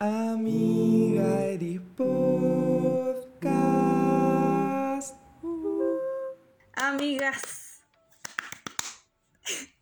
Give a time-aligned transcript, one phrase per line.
[0.00, 3.50] Amiga Eris Podcast.
[6.76, 7.82] Amigas.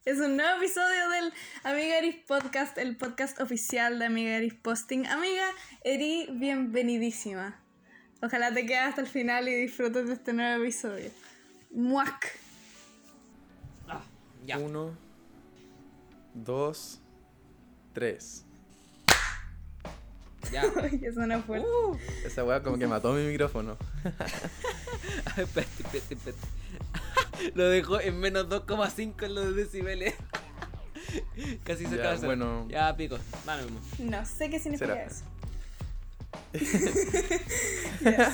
[0.07, 1.35] Es un nuevo episodio del
[1.65, 5.05] Amiga Eris Podcast, el podcast oficial de Amiga Eris Posting.
[5.07, 5.51] Amiga
[5.85, 7.61] Eri, bienvenidísima.
[8.23, 11.11] Ojalá te quedes hasta el final y disfrutes de este nuevo episodio.
[11.71, 12.39] Muac.
[13.87, 14.03] Ah,
[14.47, 14.57] ya.
[14.59, 14.97] Uno,
[16.33, 17.03] dos,
[17.93, 18.46] tres.
[20.53, 20.63] Ya.
[20.83, 21.63] Ay, Eso no fue.
[22.25, 23.77] Esa weá como que mató mi micrófono.
[25.37, 26.49] espérate, espérate, espérate.
[27.55, 30.15] Lo dejó en menos 2,5 en los decibeles.
[31.65, 32.67] Casi se Ya, bueno.
[32.69, 33.19] Ya, pico.
[33.45, 33.81] Dale mismo.
[33.99, 35.05] No sé qué significa Será.
[35.05, 35.25] eso.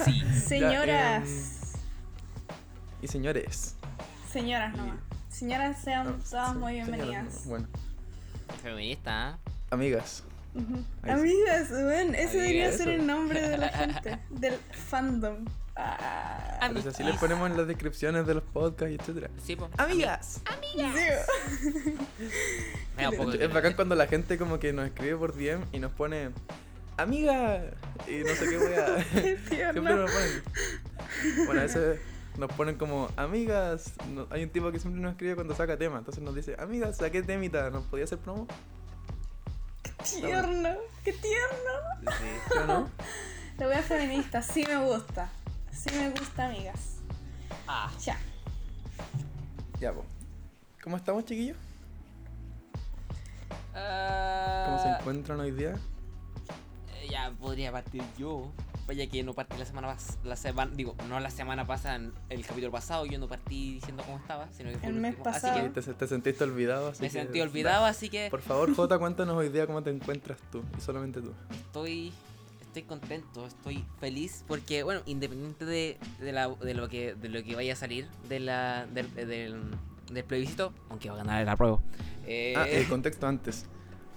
[0.04, 0.22] Sí.
[0.46, 1.28] Señoras.
[1.28, 2.56] em,
[3.02, 3.74] Y señores.
[4.32, 4.96] Señoras nomás.
[5.28, 7.46] Señoras, sean no, todas sí, muy bienvenidas.
[7.46, 7.66] Bueno,
[8.62, 9.38] Feminista,
[9.70, 10.22] amigas.
[11.02, 12.76] Amigas, bueno, ese debería Amigas.
[12.76, 15.44] ser el nombre de la gente, del fandom.
[15.74, 19.30] Ah, Pues así les ponemos en las descripciones de los podcasts y etcétera.
[19.42, 19.56] Sí.
[19.78, 20.42] Amigas.
[20.74, 21.94] sí.
[23.16, 25.92] Poco de Es bacán cuando la gente como que nos escribe por DM y nos
[25.92, 26.30] pone
[26.98, 27.64] amiga
[28.06, 29.06] y no sé qué wea.
[29.12, 30.42] Qué Siempre nos ponen.
[31.46, 31.98] Bueno, a veces
[32.36, 33.92] nos ponen como amigas.
[34.14, 35.98] No- hay un tipo que siempre nos escribe cuando saca tema.
[35.98, 38.46] Entonces nos dice, amigas, saqué temita, ¿nos podía hacer promo?
[40.04, 40.70] Tierno,
[41.04, 42.12] qué tierno.
[42.18, 42.24] Sí.
[42.52, 42.90] ¿Sí o no?
[43.58, 45.28] La wea feminista, sí me gusta.
[45.72, 46.96] Sí me gusta, amigas.
[47.66, 47.90] Ah.
[48.04, 48.18] Ya.
[49.80, 50.06] Ya, pues.
[50.82, 51.56] ¿Cómo estamos, chiquillos?
[53.74, 55.74] Ah, ¿Cómo se encuentran hoy día?
[56.94, 58.50] eh, Ya podría partir yo.
[58.86, 60.18] Vaya que no partí la semana pasada.
[60.24, 63.06] La semana, digo, no la semana pasada, en el capítulo pasado.
[63.06, 65.24] Yo no partí diciendo cómo estaba, sino que fue El mes último.
[65.24, 65.54] pasado.
[65.58, 68.40] Así Sí, te, te sentiste olvidado, así que me que- sentí olvidado, así que Por
[68.42, 70.62] favor, Jota, cuéntanos hoy día cómo te encuentras tú.
[70.76, 71.32] Y solamente tú.
[71.50, 72.12] estoy
[72.62, 77.42] estoy contento, estoy feliz porque bueno, independiente de, de, la- de lo que de lo
[77.44, 79.60] que vaya a salir de la del, del,
[80.10, 81.82] del plebiscito, aunque va a ganar el apruebo.
[82.26, 83.66] Eh, Ah, el contexto antes.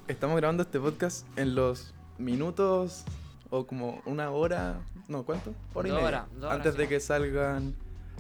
[0.08, 3.04] Estamos grabando este podcast en los minutos
[3.50, 5.54] o como una hora, no, ¿cuánto?
[5.74, 6.06] Hora y media.
[6.08, 6.78] horas, dos horas, antes sí.
[6.80, 7.76] de que salgan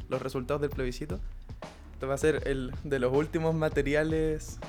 [0.09, 1.19] los resultados del plebiscito.
[1.93, 4.59] Esto va a ser el de los últimos materiales,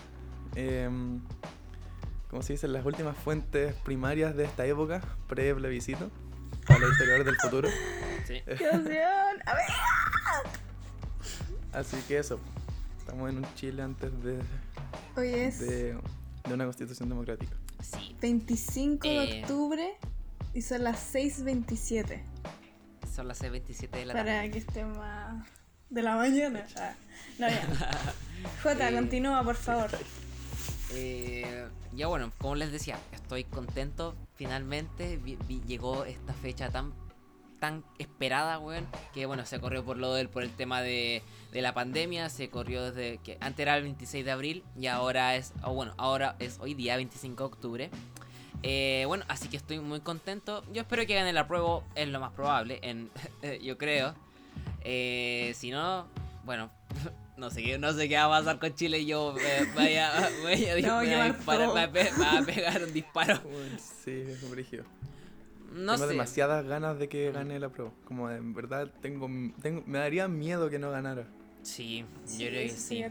[0.55, 1.21] em,
[2.31, 2.69] ¿cómo se dice?
[2.69, 6.11] Las últimas fuentes primarias de esta época, pre-plebiscito,
[6.67, 7.69] para los historiadores del futuro.
[8.27, 8.43] sí.
[9.47, 9.65] A ver.
[11.73, 12.41] Así que eso,
[12.99, 14.39] estamos en un Chile antes de,
[15.17, 15.97] Hoy es de,
[16.49, 17.55] de una constitución democrática.
[17.83, 19.43] Sí, 25 de Eh.
[19.43, 19.95] octubre
[20.57, 22.23] y son las 6.27.
[23.15, 24.31] son las 6:27 de la tarde.
[24.31, 25.47] Para que esté más
[25.91, 26.67] de la mañana.
[26.77, 26.95] Ah,
[27.39, 27.63] no, ya.
[28.63, 29.91] Jota, Eh, continúa, por favor.
[30.93, 34.15] Eh, ya bueno, como les decía, estoy contento.
[34.37, 36.93] Finalmente vi- vi- llegó esta fecha tan
[37.59, 41.61] tan esperada, weón, que bueno, se corrió por lo del por el tema de, de
[41.63, 45.53] la pandemia, se corrió desde que antes era el 26 de abril y ahora es,
[45.65, 47.91] o bueno, ahora es hoy día 25 de octubre.
[48.69, 50.65] Eh, bueno, así que estoy muy contento.
[50.73, 53.11] Yo espero que gane la prueba, es lo más probable, en,
[53.63, 54.13] yo creo.
[54.83, 56.09] Eh, si no,
[56.45, 56.71] bueno,
[57.37, 59.05] no sé qué, no sé qué va a pasar con Chile.
[59.07, 60.11] Yo eh, vaya,
[60.43, 61.75] vaya, No, me va a disparar- todo.
[61.77, 63.41] me va a pe- me va a pegar un disparo.
[64.05, 64.85] Sí, es brígido.
[65.73, 66.13] No tengo sé.
[66.15, 67.93] demasiadas ganas de que gane la prueba.
[68.05, 69.29] Como en verdad tengo,
[69.63, 71.29] tengo me daría miedo que no ganara.
[71.63, 73.03] Sí, Sí, yo creo que eso sí.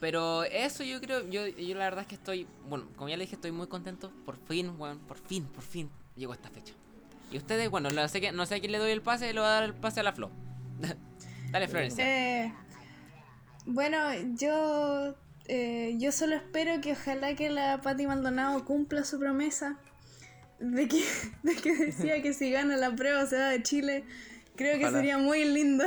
[0.00, 3.24] Pero eso yo creo, yo, yo la verdad es que estoy, bueno, como ya le
[3.24, 4.12] dije, estoy muy contento.
[4.24, 6.74] Por fin, weón, por fin, por fin llegó esta fecha.
[7.30, 9.40] Y ustedes, bueno, no sé, que, no sé a quién le doy el pase, le
[9.40, 10.30] voy a dar el pase a la Flo.
[11.50, 12.04] Dale, Florencia.
[12.44, 12.52] Eh,
[13.64, 13.98] bueno,
[14.38, 15.16] yo
[15.48, 19.78] eh, yo solo espero que ojalá que la Patti Maldonado cumpla su promesa
[20.58, 21.04] de que,
[21.42, 24.04] de que decía que si gana la prueba se va de Chile.
[24.56, 25.84] Creo que sería muy lindo.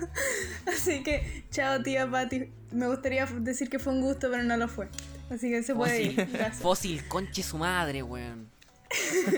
[0.66, 2.48] Así que, chao tía Patti.
[2.72, 4.88] Me gustaría decir que fue un gusto, pero no lo fue.
[5.30, 6.14] Así que se puede ir.
[6.14, 6.62] Fósil, Gracias.
[6.62, 8.50] fósil, conche su madre, weón.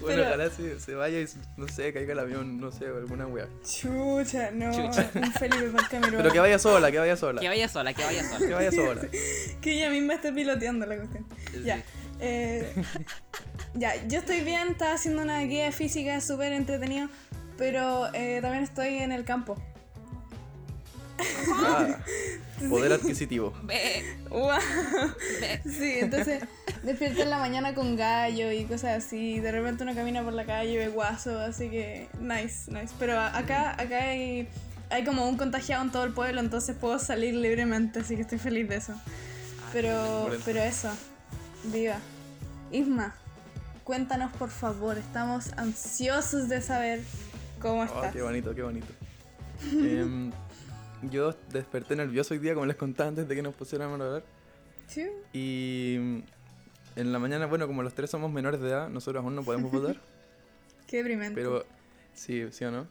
[0.00, 1.26] Bueno, Pero- ojalá se, se vaya y
[1.56, 3.48] no sé, caiga el avión, no sé, alguna wea.
[3.64, 4.70] Chucha, no.
[4.70, 5.10] Chucha.
[5.14, 6.18] Un Felipe Palcamiruaga.
[6.18, 7.40] Pero que vaya sola, que vaya sola.
[7.40, 8.54] Que vaya sola, que vaya Que sola.
[8.56, 9.00] vaya sola.
[9.60, 11.26] Que ella misma esté piloteando la cuestión.
[11.64, 11.82] Ya.
[12.20, 12.72] Eh,
[13.74, 17.08] ya, yo estoy bien, estaba haciendo una guía física súper entretenido,
[17.58, 19.60] pero eh, también estoy en el campo.
[21.54, 21.98] Ah,
[22.68, 23.52] poder adquisitivo.
[23.64, 24.04] Ve.
[25.64, 26.42] Sí, entonces
[26.82, 29.40] despierto en la mañana con gallo y cosas así.
[29.40, 32.94] De repente uno camina por la calle y ve guaso, así que nice, nice.
[32.98, 34.48] Pero acá, acá hay,
[34.90, 38.38] hay como un contagiado en todo el pueblo, entonces puedo salir libremente, así que estoy
[38.38, 38.94] feliz de eso.
[39.72, 40.42] Pero, Por eso.
[40.44, 40.90] pero eso,
[41.64, 41.96] viva.
[42.70, 43.14] Isma,
[43.84, 47.00] cuéntanos por favor, estamos ansiosos de saber
[47.60, 48.12] cómo Oh, estás.
[48.12, 48.86] qué bonito, qué bonito.
[49.72, 50.30] Em,
[51.02, 54.24] yo desperté nervioso hoy día, como les contaba antes de que nos pusiéramos a hablar.
[54.86, 55.06] Sí.
[55.32, 55.96] Y
[56.96, 59.70] en la mañana, bueno, como los tres somos menores de edad, nosotros aún no podemos
[59.72, 59.96] votar.
[60.86, 61.34] Qué deprimente.
[61.34, 61.64] Pero,
[62.14, 62.86] sí, sí o no.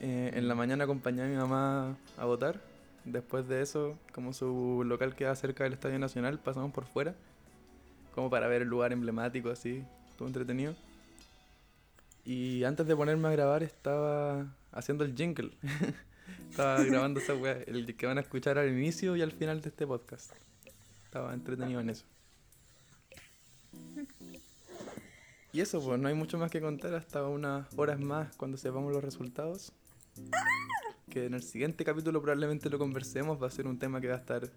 [0.00, 2.60] Eh, en la mañana acompañé a mi mamá a votar.
[3.04, 7.14] Después de eso, como su local queda cerca del Estadio Nacional, pasamos por fuera.
[8.14, 9.84] Como para ver el lugar emblemático, así.
[10.10, 10.74] Estuvo entretenido.
[12.24, 15.50] Y antes de ponerme a grabar, estaba haciendo el jingle.
[16.50, 19.68] estaba grabando esa weá, el que van a escuchar al inicio y al final de
[19.68, 20.32] este podcast.
[21.04, 22.04] Estaba entretenido en eso.
[25.52, 28.92] Y eso, pues no hay mucho más que contar hasta unas horas más cuando sepamos
[28.92, 29.72] los resultados.
[31.08, 33.42] Que en el siguiente capítulo probablemente lo conversemos.
[33.42, 34.48] Va a ser un tema que va a estar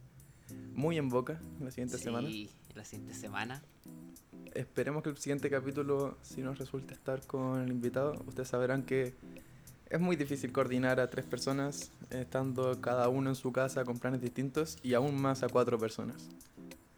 [0.74, 2.28] muy en boca la siguiente semana.
[2.28, 3.64] Sí, la siguiente semana.
[4.54, 9.16] Esperemos que el siguiente capítulo, si nos resulta estar con el invitado, ustedes sabrán que
[9.94, 14.22] es muy difícil coordinar a tres personas, estando cada uno en su casa con planes
[14.22, 16.18] distintos y aún más a cuatro personas.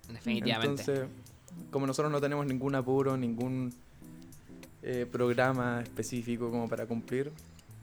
[0.08, 0.82] Definitivamente.
[0.94, 1.10] Entonces,
[1.72, 3.74] como nosotros no tenemos ningún apuro, ningún
[4.82, 7.34] eh, programa específico como para cumplir,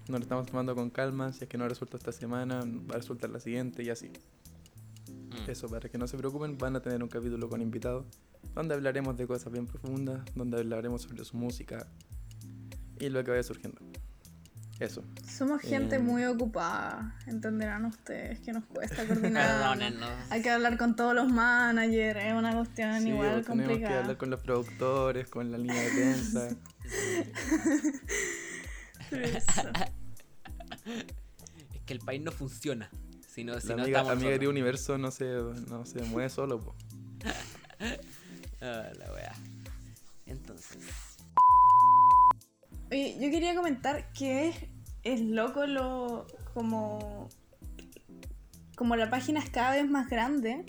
[0.08, 1.30] nos lo estamos tomando con calma.
[1.34, 4.08] Si es que no resulta esta semana, va a resultar la siguiente y así.
[4.08, 5.50] Mm.
[5.50, 8.06] Eso, para que no se preocupen, van a tener un capítulo con invitados
[8.54, 11.86] donde hablaremos de cosas bien profundas, donde hablaremos sobre su música
[12.98, 13.78] y lo que vaya surgiendo.
[14.80, 15.04] Eso.
[15.24, 15.98] Somos gente Eh.
[16.00, 19.78] muy ocupada, entenderán ustedes que nos cuesta coordinar.
[20.30, 23.68] Hay que hablar con todos los managers, es una cuestión Sí, igual pues, tenemos que
[23.68, 24.00] complicada.
[24.00, 26.48] hablar con los productores, con la línea de prensa.
[31.74, 32.88] Es que el país no funciona.
[33.28, 35.24] Si no, si la no amiga, amiga del universo no se,
[35.68, 36.60] no se mueve solo.
[36.60, 36.74] po.
[38.60, 39.32] Ah, la wea.
[40.26, 40.78] Entonces.
[42.92, 44.56] Oye, yo quería comentar que es,
[45.02, 47.30] es loco lo como
[48.76, 50.66] como la página es cada vez más grande.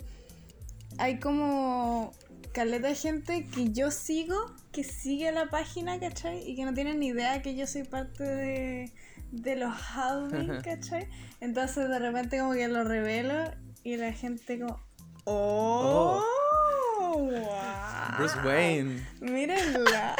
[1.00, 2.14] Hay como
[2.54, 4.38] caleta de gente que yo sigo,
[4.72, 6.50] que sigue la página, ¿cachai?
[6.50, 8.92] Y que no tienen ni idea que yo soy parte de,
[9.34, 11.10] de los Halving, ¿cachai?
[11.42, 13.52] Entonces de repente como que lo revelo
[13.84, 14.80] y la gente como...
[15.26, 16.24] ¡Oh!
[17.12, 18.18] wow.
[18.18, 20.16] Bruce Wayne, ¡Mírenla!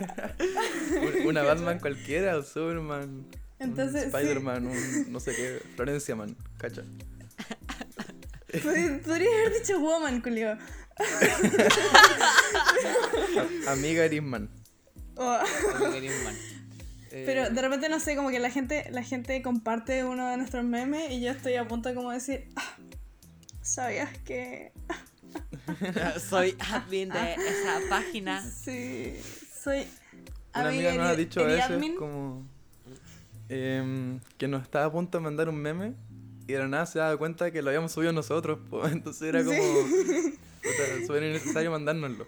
[0.00, 3.26] Un- una Batman cualquiera, un Superman,
[3.58, 4.16] Entonces, un sí.
[4.16, 6.82] Spider-Man, un no sé qué, Florencia Man, cacha.
[8.52, 10.56] Pod- Podría haber dicho woman, Julio.
[13.66, 14.48] A- Amiga Erisman.
[15.16, 15.38] Oh.
[15.94, 16.36] Grimman.
[17.10, 20.36] Eh, Pero de repente no sé, como que la gente, la gente comparte uno de
[20.36, 22.76] nuestros memes y yo estoy a punto de como decir, "Ah,
[23.62, 24.72] ¿sabías que
[26.28, 28.42] Soy admin de esa página.
[28.50, 29.14] sí,
[29.68, 29.86] soy
[30.54, 31.96] Una amiga nos ha dicho a veces eriadmin"?
[31.96, 32.46] como
[33.48, 35.94] em, que nos estaba a punto de mandar un meme
[36.46, 38.58] y de la nada se daba cuenta que lo habíamos subido nosotros.
[38.70, 38.86] po.
[38.88, 42.26] Entonces era como puta, súper innecesario mandárnoslo.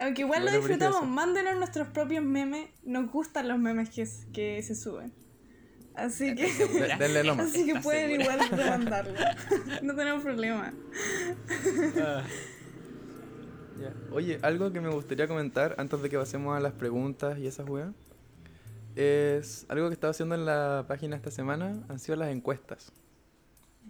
[0.00, 4.04] Aunque igual lo disfrutamos, mándenos nuestros propios memes, nos gustan los memes que,
[4.62, 5.12] se suben.
[5.94, 7.46] Así que, De- denle nomás.
[7.50, 8.34] así que ¿Estás pueden segura?
[8.34, 9.14] igual demandarlo.
[9.82, 10.72] No tenemos problema.
[12.00, 12.22] Ah,
[13.82, 13.92] Ya.
[14.12, 17.68] Oye, algo que me gustaría comentar antes de que pasemos a las preguntas y esas
[17.68, 17.92] weas.
[18.94, 21.82] Es algo que estaba haciendo en la página esta semana.
[21.88, 22.92] Han sido las encuestas.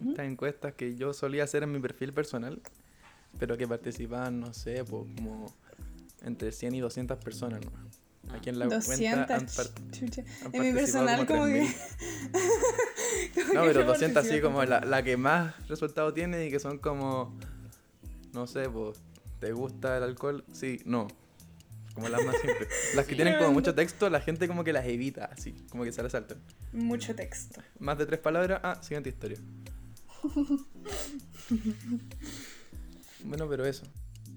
[0.07, 2.61] Estas encuestas que yo solía hacer en mi perfil personal.
[3.37, 5.53] Pero que participaban, no sé, po, como
[6.23, 7.61] entre 100 y 200 personas.
[7.63, 7.71] ¿no?
[8.33, 11.61] Aquí en la 200, cuenta han, han En mi personal como que...
[11.61, 13.33] 3.000.
[13.35, 16.51] como No, que pero no 200 así como la, la que más resultado tiene y
[16.51, 17.37] que son como,
[18.33, 18.99] no sé, pues,
[19.43, 20.45] ¿te gusta el alcohol?
[20.53, 21.07] Sí, no.
[21.93, 22.69] Como las más simples.
[22.95, 25.83] Las que Sí, tienen como mucho texto, la gente como que las evita, así, como
[25.83, 26.39] que se las saltan.
[26.71, 27.61] Mucho texto.
[27.77, 29.37] Más de tres palabras, ah, siguiente historia.
[33.23, 33.83] bueno, pero eso.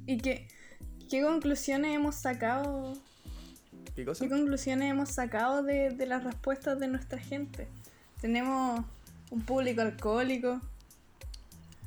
[0.06, 0.48] ¿Y qué,
[1.10, 2.92] qué conclusiones hemos sacado?
[3.94, 4.24] ¿Qué cosa?
[4.24, 7.66] ¿Qué conclusiones hemos sacado de, de las respuestas de nuestra gente?
[8.20, 8.84] Tenemos
[9.30, 10.60] un público alcohólico.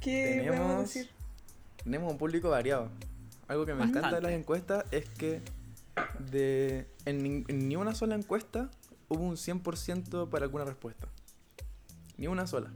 [0.02, 1.10] ¿Qué podemos Tenemos- decir?
[1.84, 2.90] Tenemos un público variado.
[3.50, 5.42] Algo que me encanta de las encuestas es que
[6.32, 8.70] de en, en ni una sola encuesta
[9.10, 11.08] hubo un 100% para alguna respuesta.
[12.16, 12.72] Ni una sola.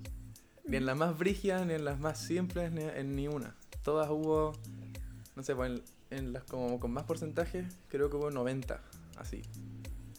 [0.66, 3.56] Ni en las más brígidas, ni en las más simples, ni en ni una.
[3.84, 4.54] Todas hubo,
[5.36, 5.72] no sé, pues
[6.10, 8.82] en, en las como con más porcentaje, creo que hubo 90,
[9.18, 9.44] así.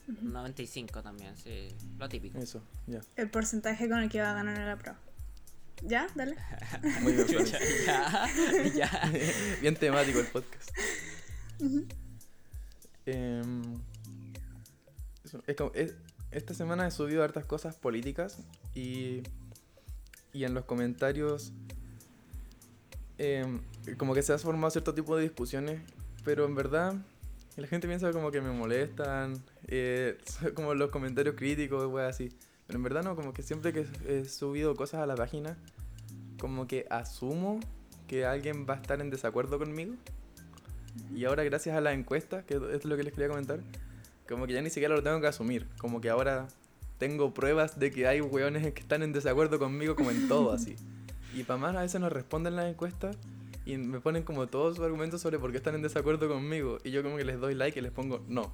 [0.06, 1.74] 95 también, sí.
[1.98, 2.38] Lo típico.
[2.38, 3.00] Eso, ya.
[3.16, 4.98] El porcentaje con el que va a ganar la prueba.
[5.82, 6.06] ¿Ya?
[6.14, 6.36] Dale.
[7.02, 8.26] Muy bien, Chucha, ya,
[8.74, 9.12] ya.
[9.60, 10.70] Bien temático el podcast.
[13.06, 13.62] Em,
[15.24, 15.94] eso, es como- es-
[16.30, 18.38] esta semana he subido hartas cosas políticas
[18.74, 19.22] y,
[20.32, 21.52] y en los comentarios
[23.18, 23.60] em,
[23.98, 25.80] como que se ha formado cierto tipo de discusiones,
[26.24, 26.94] pero en verdad
[27.56, 30.18] la gente piensa como que me molestan, eh,
[30.54, 32.32] como los comentarios críticos, wey, así.
[32.66, 35.56] Pero en verdad no, como que siempre que he subido cosas a la página,
[36.38, 37.60] como que asumo
[38.06, 39.94] que alguien va a estar en desacuerdo conmigo.
[41.14, 43.60] Y ahora gracias a la encuesta, que es lo que les quería comentar,
[44.28, 45.66] como que ya ni siquiera lo tengo que asumir.
[45.78, 46.48] Como que ahora
[46.98, 50.76] tengo pruebas de que hay weones que están en desacuerdo conmigo como en todo así.
[51.34, 53.16] Y para más a veces nos responden las encuestas
[53.66, 56.78] y me ponen como todos sus argumentos sobre por qué están en desacuerdo conmigo.
[56.84, 58.52] Y yo como que les doy like y les pongo no.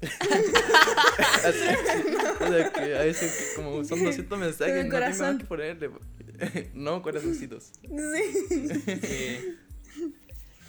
[0.00, 1.58] Así.
[2.40, 5.38] O sea, que a veces como son 200 mensajes no tengo más corazón.
[5.38, 5.90] que ponerle.
[6.74, 7.72] no, corazoncitos.
[7.82, 7.88] Sí.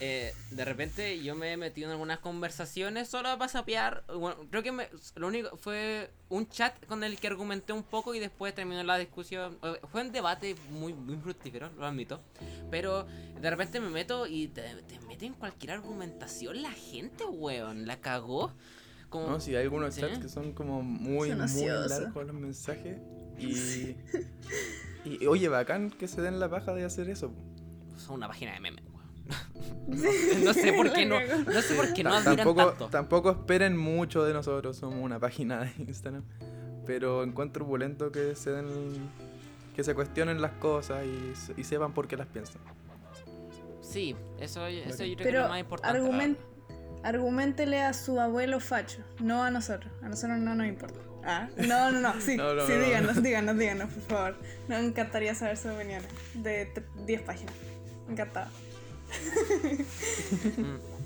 [0.01, 4.03] Eh, eh, de repente yo me he metido en algunas conversaciones solo para sapear.
[4.07, 8.15] Bueno, creo que me- lo único fue un chat con el que argumenté un poco
[8.15, 9.57] y después terminó la discusión.
[9.61, 12.21] Eh, Fue un debate muy, muy fructífero, lo admito.
[12.71, 13.05] Pero
[13.41, 17.85] de repente me meto y te, te meten cualquier argumentación la gente, weón.
[17.85, 18.53] La cagó.
[19.09, 20.01] Como, No, sí, hay algunos ¿Sí?
[20.01, 22.97] chats que son como muy, Son muy largos los mensajes.
[23.39, 23.95] Y,
[25.05, 27.31] y oye, bacán que se den la paja de hacer eso.
[27.97, 28.99] Son una página de memes, weón.
[29.87, 31.15] No, no sé por qué no.
[31.51, 32.87] No sé por qué no tampoco, tanto.
[32.89, 36.23] tampoco esperen mucho de nosotros, somos una página de Instagram.
[36.85, 38.67] Pero encuentro opulento que se den,
[39.75, 42.61] que se cuestionen las cosas y, se- y sepan por qué las piensan.
[43.81, 45.99] Sí, eso, eso yo creo que es lo más importante.
[47.03, 49.91] Argumentele a su abuelo facho, no a nosotros.
[50.01, 50.99] A nosotros no nos importa.
[51.23, 52.85] Ah, no, no, no, sí, No, no, sí, no, no.
[52.85, 54.37] díganos, díganos, díganos, por favor.
[54.67, 57.53] Nos encantaría saber sus opiniones de tr- 10 páginas.
[58.09, 58.49] Encantado.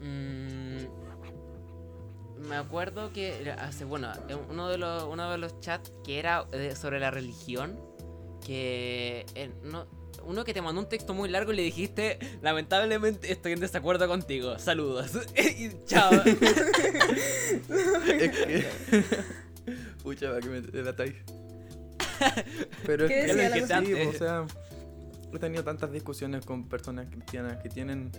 [0.00, 0.86] Mm,
[2.48, 6.46] me acuerdo que hace bueno en uno de los uno de los chats que era
[6.52, 7.78] eh, sobre la religión
[8.44, 9.86] que eh, no
[10.24, 14.08] uno que te mandó un texto muy largo y le dijiste lamentablemente estoy en desacuerdo
[14.08, 16.10] contigo saludos y chao
[18.08, 18.66] es que.
[20.02, 21.14] Pucha, va que me delatáis.
[22.86, 24.46] Pero es ¿Qué que la sí, o sea,
[25.32, 28.10] he tenido tantas discusiones con personas cristianas que tienen,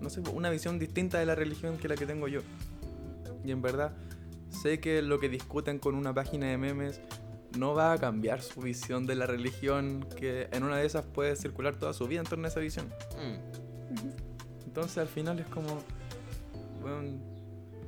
[0.00, 2.40] no sé, una visión distinta de la religión que la que tengo yo.
[3.44, 3.92] Y en verdad,
[4.50, 7.00] sé que lo que discuten con una página de memes
[7.58, 11.36] no va a cambiar su visión de la religión, que en una de esas puede
[11.36, 12.86] circular toda su vida en torno a esa visión.
[13.18, 15.82] Mm, Entonces al final es como,
[16.80, 17.18] bueno,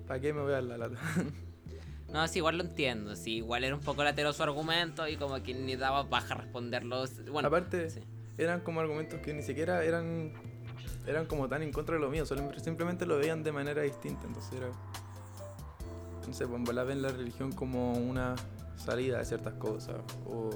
[0.06, 0.98] ¿para qué me voy a dar la lata?
[2.12, 5.42] no sí igual lo entiendo sí igual era un poco latero su argumento y como
[5.42, 7.98] que ni daba baja responderlos bueno Aparte, sí.
[8.38, 10.32] eran como argumentos que ni siquiera eran
[11.08, 14.26] eran como tan en contra de lo mío, solo- simplemente lo veían de manera distinta,
[14.28, 14.68] entonces era
[16.28, 18.36] no sé, pues en verdad ven la religión como una
[18.76, 20.50] salida de ciertas cosas o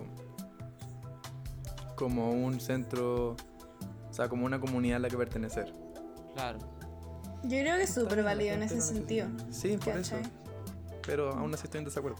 [1.96, 5.72] como un centro, o sea, como una comunidad a la que pertenecer.
[6.34, 6.58] claro
[7.42, 9.28] Yo creo que es súper válido en ese sentido.
[9.50, 10.16] Sí, por eso.
[11.06, 12.18] Pero aún así estoy en desacuerdo.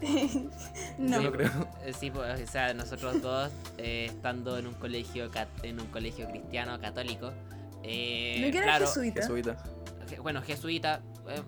[0.98, 1.20] No.
[1.20, 1.50] Yo no creo.
[1.84, 5.86] Eh, Sí, pues, o sea, nosotros dos eh, estando en un colegio cat- en un
[5.88, 7.32] colegio cristiano católico.
[7.82, 9.20] Eh, ¿No que era claro, jesuita?
[9.22, 9.56] Jesuita.
[10.08, 11.00] je- bueno, jesuita.
[11.28, 11.42] eh,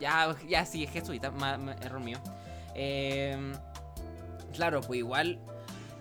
[0.00, 2.18] ya, ya sí, jesuita, ma- ma- error mío.
[2.74, 3.52] Eh,
[4.52, 5.38] claro, pues igual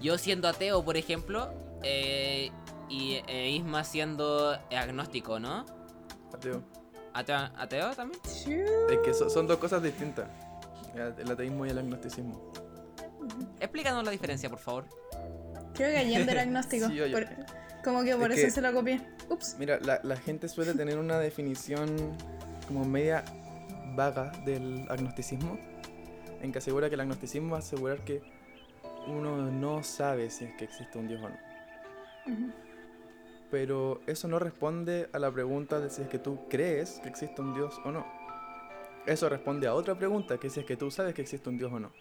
[0.02, 2.52] yo siendo ateo, por ejemplo, eh,
[2.90, 5.66] y eh, Isma siendo agnóstico, ¿no?
[6.34, 6.64] Ateo.
[7.14, 8.20] ¿Ateo, ateo también?
[8.26, 10.28] Es que so- son dos cosas distintas.
[10.96, 12.52] El ateísmo y el agnosticismo.
[13.60, 14.86] Explícanos la diferencia, por favor.
[15.74, 16.88] Creo que Allende era agnóstico.
[16.88, 17.28] Sí, por-
[17.84, 19.02] como que por Es eso que- se lo copié.
[19.30, 19.56] Ups.
[19.60, 22.16] Mira, la, la gente suele tener una definición
[22.68, 23.24] como media
[23.96, 25.58] vaga del agnosticismo,
[26.42, 28.22] en que asegura que el agnosticismo es asegurar que
[29.08, 32.54] uno no sabe si es que existe un Dios o no.
[33.50, 37.42] Pero eso no responde a la pregunta de si es que tú crees que existe
[37.42, 38.06] un Dios o no.
[39.06, 41.74] Eso responde a otra pregunta, que si es que tú sabes que existe un Dios
[41.74, 41.92] o no.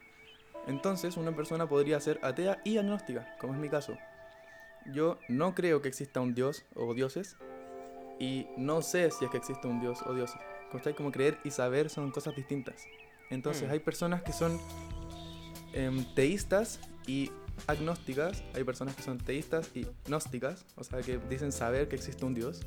[0.67, 3.97] Entonces, una persona podría ser atea y agnóstica, como es mi caso.
[4.93, 7.37] Yo no creo que exista un Dios o dioses,
[8.19, 10.41] y no sé si es que existe un Dios o dioses.
[10.97, 12.87] Como creer y saber son cosas distintas.
[13.31, 13.73] Entonces, Mm.
[13.73, 14.61] hay personas que son
[15.73, 17.31] em, teístas y
[17.69, 22.25] agnósticas, hay personas que son teístas y gnósticas, o sea, que dicen saber que existe
[22.25, 22.61] un Dios.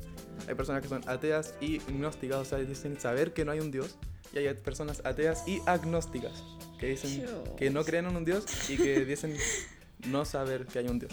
[0.48, 3.70] Hay personas que son ateas y gnósticas, o sea, dicen saber que no hay un
[3.70, 3.96] Dios.
[4.32, 6.42] Y hay personas ateas y agnósticas,
[6.78, 7.30] que dicen Chus.
[7.56, 9.36] que no creen en un Dios y que dicen
[10.06, 11.12] no saber que hay un Dios.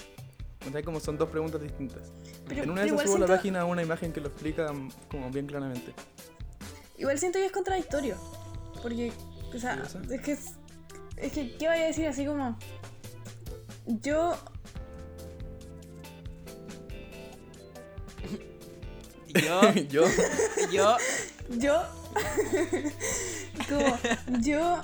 [0.68, 2.10] O sea, como son dos preguntas distintas.
[2.48, 4.68] Pero- en una de esas subo a la página una imagen que lo explica
[5.10, 5.94] como bien claramente.
[6.98, 8.16] Igual siento que es contradictorio.
[8.82, 9.12] Porque,
[9.54, 10.32] o sea, es que.
[10.34, 10.46] Es,
[11.18, 12.58] es que, ¿qué voy a decir así como.?
[13.86, 14.36] Yo.
[19.34, 20.06] Yo, Yo,
[20.72, 20.98] yo,
[21.58, 21.84] Yo.
[23.70, 23.98] como.
[24.42, 24.82] Yo.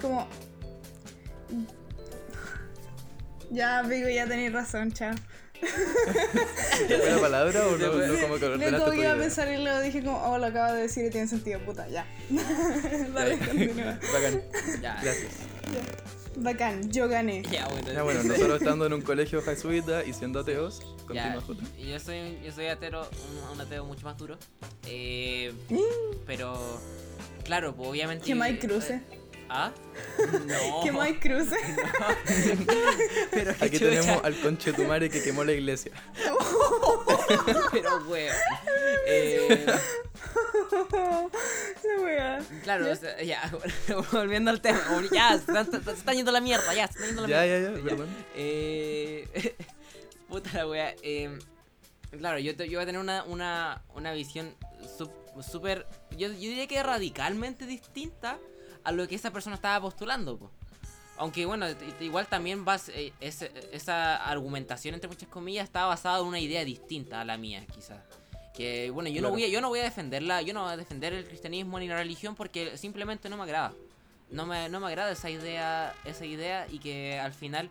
[0.00, 0.28] Como.
[3.50, 5.14] Ya, amigo, ya tenéis razón, chao.
[6.86, 9.16] ¿fue la palabra o no, no como que No ordenaste como tu que iba a
[9.16, 12.06] pensar y luego dije como, oh, lo acabo de decir y tiene sentido, puta, ya.
[13.14, 13.98] Dale, continúa.
[14.12, 14.42] Bacán.
[14.82, 15.32] ya, Gracias.
[16.38, 17.42] Bacán, yo gané.
[17.50, 21.62] ya, bueno, Ya bueno, nosotros estando en un colegio jesuita y siendo ateos, continúa Jota.
[21.78, 24.36] yo soy, yo soy atero, un, un ateo mucho más duro.
[24.86, 25.52] Eh,
[26.26, 26.78] pero,
[27.44, 28.26] claro, pues obviamente.
[28.26, 29.00] Que Mike cruce.
[29.48, 29.70] ¿Ah?
[30.46, 30.82] No.
[30.82, 31.56] Que Mike cruce.
[33.30, 33.90] Pero qué Aquí chucha.
[33.90, 35.92] tenemos al conchetumare que quemó la iglesia.
[37.72, 38.34] Pero, weón.
[39.06, 39.66] Eh,
[40.92, 42.40] La wea.
[42.62, 43.50] claro, o sea, ya,
[44.12, 44.80] volviendo al tema.
[45.12, 47.28] Ya, se están, se están yendo a la mierda, ya, se están yendo a la
[47.28, 47.70] Ya, mierda.
[47.70, 48.08] ya, ya, perdón.
[48.34, 49.54] Eh,
[50.28, 50.94] puta la wea.
[51.02, 51.38] eh,
[52.18, 54.54] claro, yo, te- yo voy a tener una, una, una visión
[55.50, 55.86] súper.
[56.10, 58.38] Yo, yo diría que radicalmente distinta
[58.86, 60.38] a lo que esa persona estaba postulando.
[60.38, 60.50] po.
[61.18, 61.66] Aunque bueno,
[62.00, 67.20] igual también vas, eh, esa argumentación, entre muchas comillas, está basada en una idea distinta
[67.20, 67.98] a la mía, quizás.
[68.54, 70.76] Que bueno, yo, no voy a, yo no voy a defenderla, yo no voy a
[70.76, 73.72] defender el cristianismo ni la religión porque simplemente no me agrada.
[74.30, 77.70] No me, no me agrada esa idea, esa idea y que al final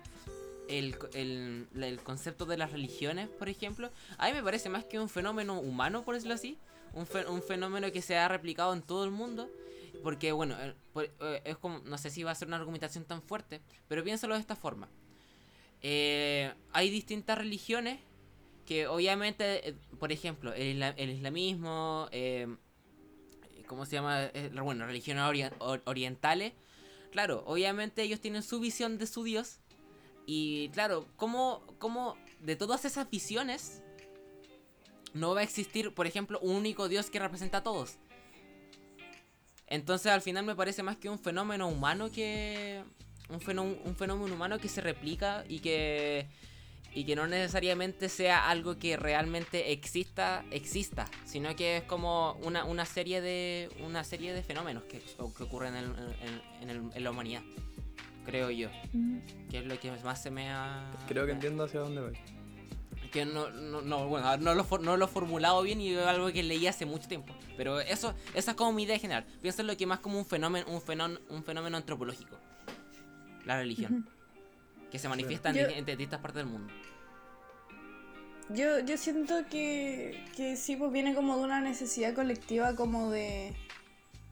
[0.69, 4.99] el, el, el concepto de las religiones, por ejemplo, a mí me parece más que
[4.99, 6.57] un fenómeno humano, por decirlo así,
[6.93, 9.49] un, fe- un fenómeno que se ha replicado en todo el mundo,
[10.05, 10.75] porque bueno, eh,
[11.19, 14.35] eh, es como, no sé si va a ser una argumentación tan fuerte, pero piénsalo
[14.35, 14.87] de esta forma.
[15.81, 17.99] Eh, hay distintas religiones
[18.67, 22.07] que obviamente, por ejemplo, el, isla- el islamismo,
[23.65, 24.29] ¿cómo se llama?
[24.63, 26.53] Bueno, religiones orien- or- orientales,
[27.11, 29.57] claro, obviamente ellos tienen su visión de su Dios.
[30.27, 33.81] Y claro, ¿cómo, cómo de todas esas visiones
[35.15, 37.97] no va a existir, por ejemplo, un único Dios que representa a todos?
[39.67, 42.83] Entonces al final me parece más que un fenómeno humano que...
[43.29, 46.27] Un fenómeno, un fenómeno humano que se replica y que...
[46.93, 52.63] Y que no necesariamente sea algo que realmente exista, exista, sino que es como una,
[52.63, 57.03] una serie de una serie de fenómenos que, que ocurren en, en- en el- en
[57.03, 57.41] la humanidad,
[58.25, 58.69] creo yo,
[59.51, 60.89] que es lo que más se me ha...
[61.05, 62.13] Creo que entiendo hacia dónde voy.
[63.15, 66.31] Que no, no, no, bueno, no lo, no lo he formulado bien y es algo
[66.31, 67.33] que leí hace mucho tiempo.
[67.57, 69.25] Pero eso, esa es como mi idea general.
[69.41, 72.37] Pienso en lo que más como un fenómeno, un fenómeno, un fenómeno antropológico.
[73.45, 74.07] La religión.
[74.91, 76.71] Que se manifiesta en, Yo- di- en distintas partes del mundo.
[78.49, 83.55] Yo, yo siento que, que sí, pues viene como de una necesidad colectiva como de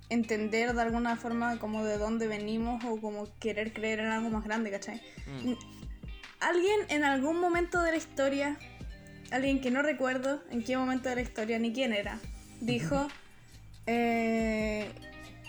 [0.09, 4.43] entender de alguna forma como de dónde venimos o como querer creer en algo más
[4.43, 5.01] grande, ¿cachai?
[5.25, 5.53] Mm.
[6.41, 8.59] Alguien en algún momento de la historia,
[9.33, 12.19] alguien que no recuerdo en qué momento de la historia ni quién era,
[12.61, 13.07] dijo
[13.87, 14.89] eh,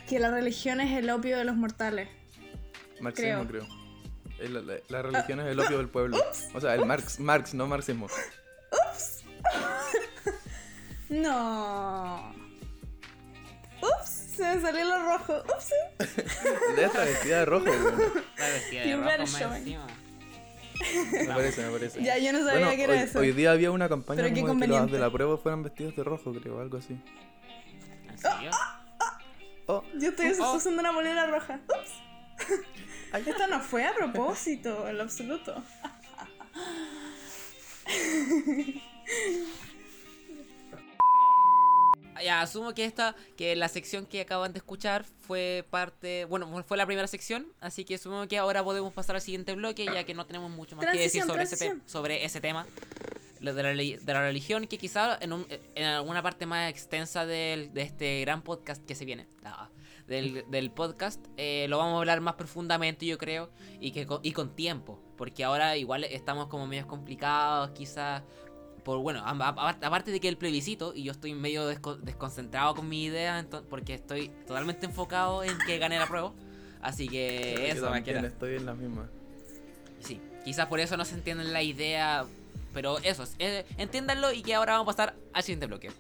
[0.09, 2.09] que la religión es el opio de los mortales.
[3.01, 3.67] Marxismo, Creo.
[3.67, 3.85] creo.
[4.41, 6.17] El- la, la religión es el opio del pueblo.
[6.55, 8.09] O sea, el Marx, Marx, no marxismo.
[11.09, 12.35] No.
[13.83, 15.43] Ups, se me salió lo rojo.
[15.45, 15.71] Ups.
[16.77, 18.03] Ella está vestida de rojo, weón.
[18.39, 19.87] La vestida de rojo más encima.
[21.13, 22.03] Me parece, me parece.
[22.03, 23.19] Ya, yo no sabía Bueno, que era hoy, eso.
[23.21, 25.63] hoy día había una campaña Pero qué como de que los de la prueba fueran
[25.63, 26.97] vestidos de rojo, creo, algo así.
[28.11, 28.51] ¿En serio?
[29.67, 30.55] Oh, Yo estoy Oh.
[30.57, 31.59] usando una bolera roja.
[31.69, 31.93] Ups.
[33.27, 35.63] Esto no fue a propósito, en lo absoluto.
[42.23, 46.77] Ya, asumo que esta, que la sección que acaban de escuchar fue parte, bueno, fue
[46.77, 50.15] la primera sección, así que asumo que ahora podemos pasar al siguiente bloque, ya que
[50.15, 51.83] no tenemos mucho más que decir Transición, sobre ese, transición.
[51.89, 52.67] sobre ese tema,
[53.41, 57.73] de la, de la religión, que quizá en, un- en alguna parte más extensa del-
[57.75, 59.69] de este gran podcast que se viene, ah,
[60.07, 63.51] del, del podcast, eh, lo vamos a hablar más profundamente, yo creo,
[63.81, 68.23] y, que y con tiempo, porque ahora igual estamos como medio complicados, quizás
[68.85, 73.05] por bueno, aparte de que el plebiscito, y yo estoy medio desco- desconcentrado con mi
[73.05, 76.33] idea, porque estoy totalmente enfocado en que gane la prueba.
[76.83, 79.09] Así que yo eso, que también estoy en la misma.
[80.01, 82.27] Sí, quizás por eso no se entiende la idea,
[82.75, 85.91] pero eso, eh, entiéndanlo y que ahora vamos a pasar al siguiente bloque.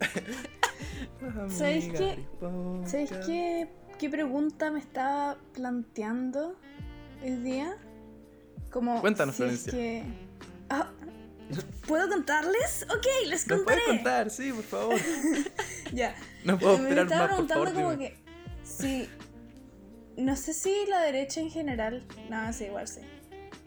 [1.48, 2.26] ¿Sabéis qué?
[2.86, 6.56] ¿Sabéis qué, qué pregunta me estaba planteando
[7.22, 7.76] el día?
[8.72, 9.72] Como Cuéntanos, si es Florencia.
[9.72, 10.02] que...
[10.70, 10.90] Ah,
[11.86, 12.86] ¿Puedo contarles?
[12.88, 13.80] Ok, les ¿Nos contaré.
[13.82, 14.30] puedes contar?
[14.30, 14.96] Sí, por favor.
[15.92, 16.14] Ya.
[16.44, 17.74] No puedo me esperar estaba más, por preguntando favor.
[17.74, 18.10] como dime.
[18.14, 18.22] que
[18.64, 19.08] si
[20.16, 23.00] no sé si la derecha en general, nada, sí, igual sí.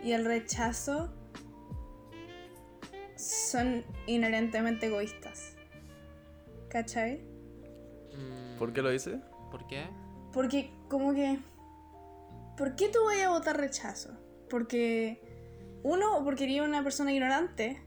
[0.04, 1.14] Y el rechazo
[3.16, 5.54] son inherentemente egoístas.
[6.70, 7.18] ¿Cachai?
[8.14, 9.20] Mm, ¿Por qué lo hice?
[9.52, 9.86] ¿Por qué?
[10.34, 11.38] Porque como que
[12.58, 14.10] ¿Por qué tú vas a votar rechazo?
[14.50, 15.22] Porque
[15.84, 17.82] uno, porque eres una persona ignorante.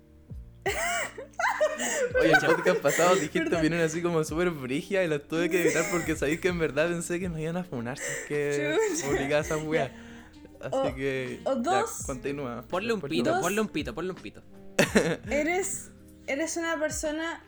[2.21, 5.85] Oye, el podcast pasado dijiste opiniones así como súper brigia y las tuve que evitar
[5.91, 9.41] porque sabéis que en verdad pensé que nos iban a funar si es que publicaba
[9.41, 9.93] esa weá.
[10.61, 11.41] Así O- que.
[11.45, 12.03] o ya, dos.
[12.05, 12.63] continúa.
[12.69, 14.43] Ponle un pito, ponle un pito, ponle un pito.
[15.31, 15.91] Eres
[16.27, 17.43] eres una persona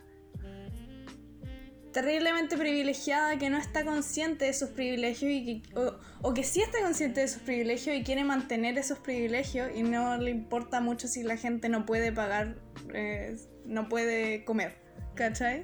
[1.91, 5.73] terriblemente privilegiada que no está consciente de sus privilegios y que,
[6.21, 10.17] o, que sí está consciente de sus privilegios y quiere mantener esos privilegios y no
[10.17, 12.55] le importa mucho si la gente no puede pagar,
[12.93, 14.77] eh, no puede comer,
[15.15, 15.63] ¿cachai?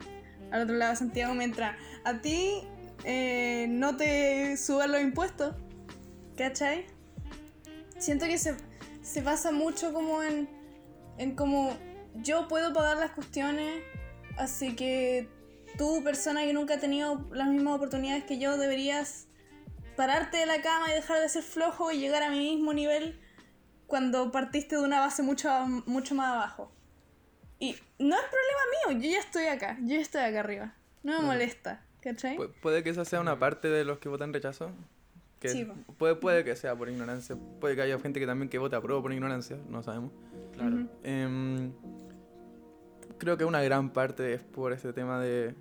[0.51, 2.61] Al otro lado Santiago, mientras a ti
[3.03, 5.55] eh, no te suban los impuestos,
[6.35, 6.85] ¿cachai?
[7.97, 8.55] Siento que se,
[9.01, 10.49] se basa mucho como en,
[11.17, 11.75] en como
[12.15, 13.81] yo puedo pagar las cuestiones,
[14.37, 15.36] así que
[15.77, 19.27] tú, persona que nunca ha tenido las mismas oportunidades que yo, deberías
[19.95, 23.19] pararte de la cama y dejar de ser flojo y llegar a mi mismo nivel
[23.87, 25.49] cuando partiste de una base mucho,
[25.85, 26.71] mucho más abajo.
[27.59, 30.75] Y no es problema mío, yo ya estoy acá, yo ya estoy acá arriba.
[31.03, 32.37] No me molesta, ¿cachai?
[32.37, 34.71] Pu- puede que esa sea una parte de los que votan rechazo.
[35.39, 37.35] Que Sí, puede, puede que sea por ignorancia.
[37.61, 39.57] Puede que haya gente que también que vote apruebo por ignorancia.
[39.69, 40.11] No sabemos.
[40.53, 40.87] Claro.
[43.17, 45.55] Creo que una gran parte es por ese tema de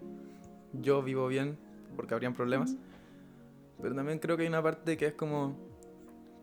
[0.72, 1.58] yo vivo bien
[1.96, 2.76] porque habrían problemas.
[3.80, 5.56] Pero también creo que hay una parte que es como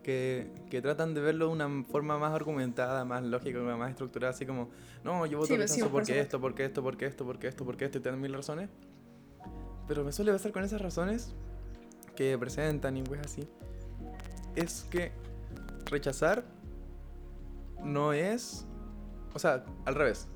[0.04, 4.46] que, que tratan de verlo de una forma más argumentada, más lógica, más estructurada, así
[4.46, 4.70] como,
[5.04, 6.38] no, yo voto Sí, pues, sí, rechazo por porque supuesto.
[6.38, 8.70] esto, porque esto, porque esto, porque esto, porque esto, y te dan mil razones.
[9.88, 11.34] Pero me suele pasar con esas razones
[12.16, 13.48] que presentan y pues así,
[14.56, 15.12] es que
[15.86, 16.44] rechazar
[17.84, 18.66] no es,
[19.34, 20.28] o sea, al revés,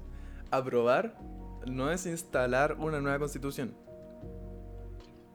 [0.51, 1.17] aprobar
[1.65, 3.73] no es instalar una nueva constitución,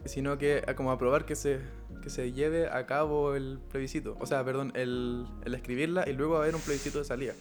[0.05, 1.61] sino que a como aprobar que se,
[2.03, 6.37] que se lleve a cabo el plebiscito, o sea, perdón, el, el escribirla y luego
[6.37, 7.35] haber un plebiscito de salida.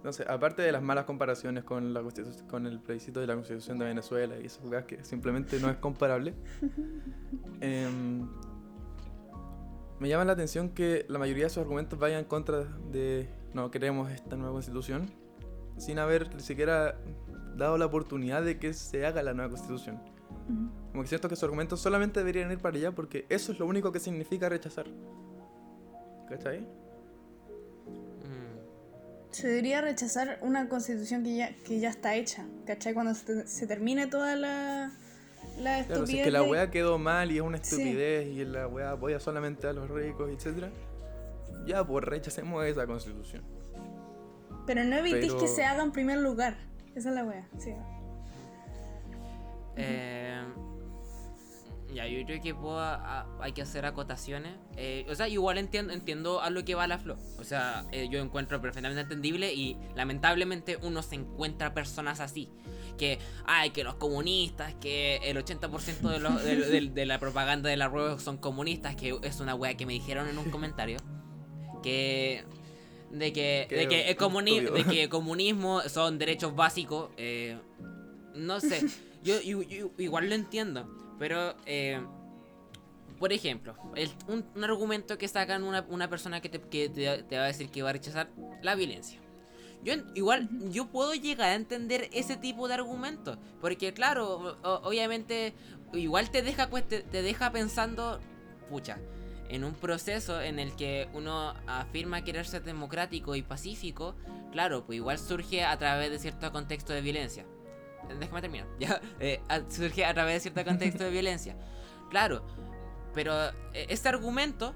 [0.00, 2.02] Entonces, aparte de las malas comparaciones con, la
[2.48, 5.76] con el plebiscito de la constitución de Venezuela y esas cosas que simplemente no es
[5.76, 6.32] comparable,
[7.60, 8.26] em,
[9.98, 13.70] me llama la atención que la mayoría de sus argumentos vayan en contra de no
[13.70, 15.10] queremos esta nueva constitución,
[15.80, 16.96] sin haber ni siquiera
[17.56, 19.96] dado la oportunidad de que se haga la nueva constitución.
[19.96, 20.70] Ujú.
[20.92, 23.66] Como que siento que sus argumentos solamente deberían ir para allá porque eso es lo
[23.66, 24.86] único que significa rechazar.
[26.28, 26.60] ¿Cachai?
[28.20, 32.94] Mm, Se debería rechazar una constitución que ya, que ya está hecha, ¿cachai?
[32.94, 34.92] Cuando se, se termine toda la,
[35.58, 37.76] la Claro, si estupidez es que la weá quedó mal y es una Sí.
[37.76, 40.66] estupidez y la weá apoya solamente a los ricos, etc.
[41.66, 43.42] Ya, pues rechacemos esa constitución.
[44.66, 46.56] Pero no evitís Pero- que se haga en primer lugar.
[46.94, 47.72] Esa es la wea, sí.
[49.76, 50.42] Eh,
[51.94, 54.52] ya, yo creo que puedo- a- hay que hacer acotaciones.
[54.76, 57.18] Eh, o sea, igual entiendo, entiendo a lo que va la flor.
[57.38, 62.48] O sea, eh, yo encuentro perfectamente entendible y lamentablemente uno se encuentra personas así.
[62.98, 67.70] Que, ay, que los comunistas, que el 80% de, los- de, de- de la propaganda
[67.70, 70.98] de la rueda son comunistas, que es una wea que me dijeron en un comentario.
[71.82, 72.44] Que...
[73.10, 77.10] De que, de que, el comuni- de que comunismo son derechos básicos.
[77.16, 77.58] eh,
[78.34, 78.80] no sé,
[79.24, 82.00] yo, yo- yo igual lo entiendo, pero eh,
[83.18, 87.22] por ejemplo, el- un, un argumento que sacan una, una persona que, te, que te-
[87.24, 88.30] te va a decir que va a rechazar
[88.62, 89.18] la violencia.
[89.82, 95.52] Yo igual yo puedo llegar a entender ese tipo de argumentos, porque claro, o- obviamente
[95.92, 98.20] igual te deja cuest- te, te deja pensando,
[98.68, 98.98] pucha,
[99.50, 104.14] en un proceso en el que uno afirma querer ser democrático y pacífico,
[104.52, 107.44] claro, pues igual surge a través de cierto contexto de violencia.
[108.18, 108.66] Déjame terminar.
[108.78, 111.56] Ya, eh, a- surge a través de cierto contexto de violencia.
[112.10, 112.44] Claro,
[113.14, 114.72] pero eh, este argumento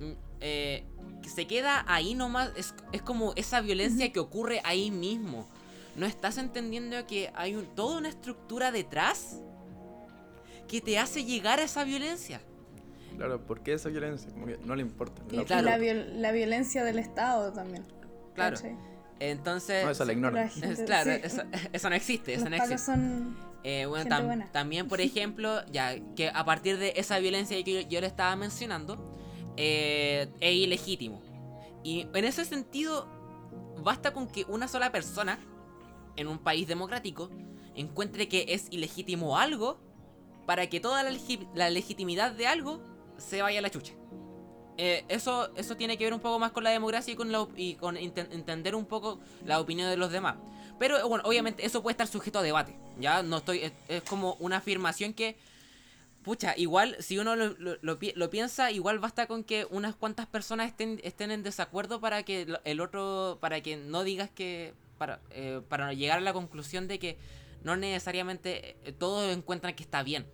[0.00, 0.84] mm, eh,
[1.22, 2.50] se queda ahí nomás.
[2.56, 5.48] Es, es como esa violencia que ocurre ahí mismo.
[5.96, 9.40] ¿No estás entendiendo que hay un- toda una estructura detrás
[10.68, 12.40] que te hace llegar a esa violencia?
[13.16, 14.30] Claro, ¿por qué esa violencia?
[14.32, 15.22] Como que no le importa.
[15.30, 15.62] Y, claro.
[15.66, 17.84] la, viol- la violencia del Estado también.
[18.34, 18.56] Claro.
[18.56, 18.76] ¿cachai?
[19.20, 19.84] Entonces.
[19.84, 20.48] no, esa la ignoran.
[20.86, 22.78] claro, sí, eso, eso no existe, eso los no existe.
[22.78, 24.50] son Eh, bueno, tam- buena.
[24.52, 28.34] también, por ejemplo, ya que a partir de esa violencia que yo, yo le estaba
[28.36, 28.98] mencionando,
[29.56, 31.22] eh, es ilegítimo.
[31.84, 33.06] Y en ese sentido,
[33.82, 35.38] basta con que una sola persona
[36.16, 37.30] en un país democrático
[37.76, 39.78] encuentre que es ilegítimo algo
[40.46, 42.80] para que toda la, legi- la legitimidad de algo
[43.18, 43.92] se vaya la chucha.
[44.76, 47.14] Eh, eso, eso tiene que ver un poco más con la democracia
[47.56, 50.36] y con, entender un poco la opinión de los demás.
[50.80, 52.76] Pero eh, bueno, obviamente eso puede estar sujeto a debate.
[52.98, 53.72] Ya no estoy.
[53.88, 55.36] Es, como una afirmación que.
[56.24, 59.94] Pucha, igual, si uno lo, lo- lo pi- lo piensa, igual basta con que unas
[59.94, 63.38] cuantas personas estén, estén en desacuerdo para que el otro.
[63.40, 64.74] para que no digas que.
[64.98, 67.18] para, eh, para llegar a la conclusión de que
[67.62, 70.26] no necesariamente todos encuentran que está bien.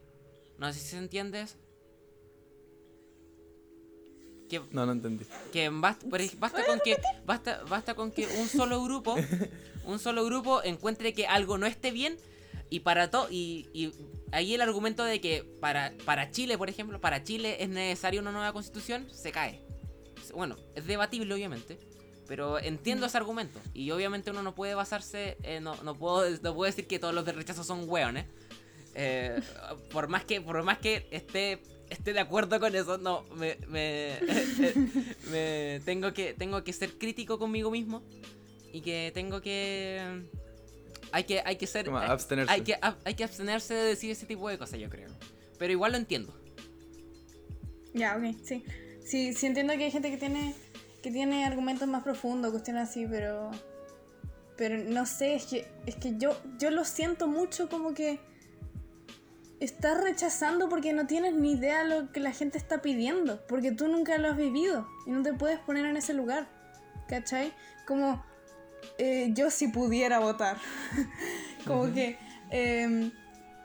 [0.58, 1.44] No sé si se entiende.
[4.50, 5.24] Que, No, no entendí.
[5.52, 9.14] que basta con que basta, basta con que un solo grupo
[9.84, 12.18] un solo grupo encuentre que algo no esté bien
[12.68, 13.92] y para todo y, y
[14.32, 18.32] ahí el argumento de que para para Chile por ejemplo para Chile es necesaria una
[18.32, 19.60] nueva constitución se cae
[20.34, 21.78] bueno es debatible obviamente
[22.28, 26.54] pero entiendo ese argumento y obviamente uno no puede basarse eh, no, no puedo no
[26.54, 28.26] puedo decir que todos los de rechazo son hueones
[28.94, 29.40] eh,
[29.92, 34.18] por más que por más que esté esté de acuerdo con eso no me, me,
[35.30, 38.02] me tengo que tengo que ser crítico conmigo mismo
[38.72, 40.22] y que tengo que
[41.12, 42.52] hay que hay que ser Como hay, abstenerse.
[42.52, 45.10] hay que ab- hay que abstenerse de decir ese tipo de cosas yo creo
[45.58, 46.32] pero igual lo entiendo
[47.92, 48.64] Ya, ok, sí.
[49.04, 50.54] Sí, sí entiendo que hay gente que tiene
[51.02, 53.50] que tiene argumentos más profundos, cuestiones así, pero
[54.56, 58.20] pero no sé, es que es que yo yo lo siento mucho como que
[59.60, 63.88] estás rechazando porque no tienes ni idea lo que la gente está pidiendo, porque tú
[63.88, 66.48] nunca lo has vivido y no te puedes poner en ese lugar.
[67.08, 67.52] ¿Cachai?
[67.86, 68.24] Como
[68.98, 70.56] eh, yo si pudiera votar.
[71.66, 72.18] como que
[72.50, 73.12] eh,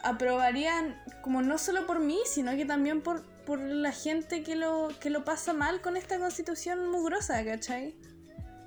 [0.03, 4.89] aprobarían, como no solo por mí, sino que también por, por la gente que lo,
[4.99, 7.95] que lo pasa mal con esta constitución mugrosa, ¿cachai?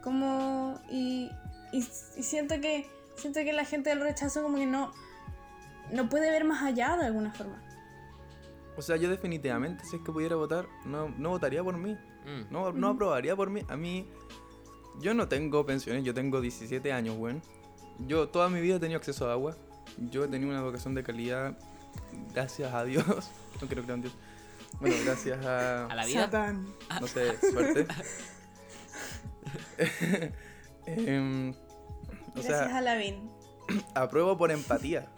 [0.02, 1.30] Como, y,
[1.72, 1.78] y,
[2.16, 4.92] y siento que siento que la gente del rechazo como que no,
[5.92, 7.62] no puede ver más allá de alguna forma.
[8.76, 11.94] O sea, yo definitivamente, si es que pudiera votar, no, no votaría por mí.
[12.24, 12.52] Mm.
[12.52, 13.62] No, no aprobaría por mí.
[13.68, 14.08] A mí,
[15.00, 17.42] yo no tengo pensiones, yo tengo 17 años, weón.
[18.06, 19.56] Yo toda mi vida he tenido acceso a agua.
[19.96, 21.58] Yo he tenido una educación de calidad,
[22.32, 23.04] gracias a Dios.
[23.60, 24.14] No quiero creer en Dios.
[24.78, 25.86] Bueno, gracias a...
[25.86, 26.64] a la vida Satán.
[27.00, 27.88] no sé, suerte.
[30.86, 31.54] Em, o
[32.34, 33.30] Gracias sea, a Lavín.
[33.94, 35.08] apruebo por empatía.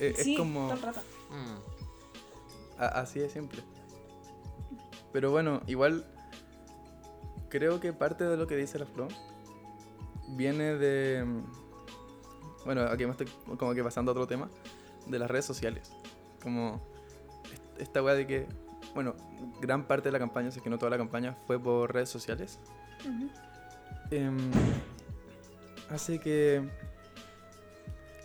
[0.00, 0.62] Eh, Sí, es como...
[0.68, 1.00] todo el rato.
[1.30, 2.80] Mm.
[2.82, 3.62] Así de simple.
[5.12, 6.04] Pero bueno, igual
[7.48, 9.08] creo que parte de lo que dice la Flo
[10.28, 11.26] viene de...
[12.64, 13.26] Bueno, aquí me estoy
[13.58, 14.48] como que pasando a otro tema,
[15.06, 15.92] de las redes sociales.
[16.42, 16.80] Como
[17.52, 18.46] est- esta weá de que,
[18.94, 19.14] bueno,
[19.60, 22.08] gran parte de la campaña, si es que no toda la campaña, fue por redes
[22.08, 22.58] sociales.
[25.90, 26.68] Hace que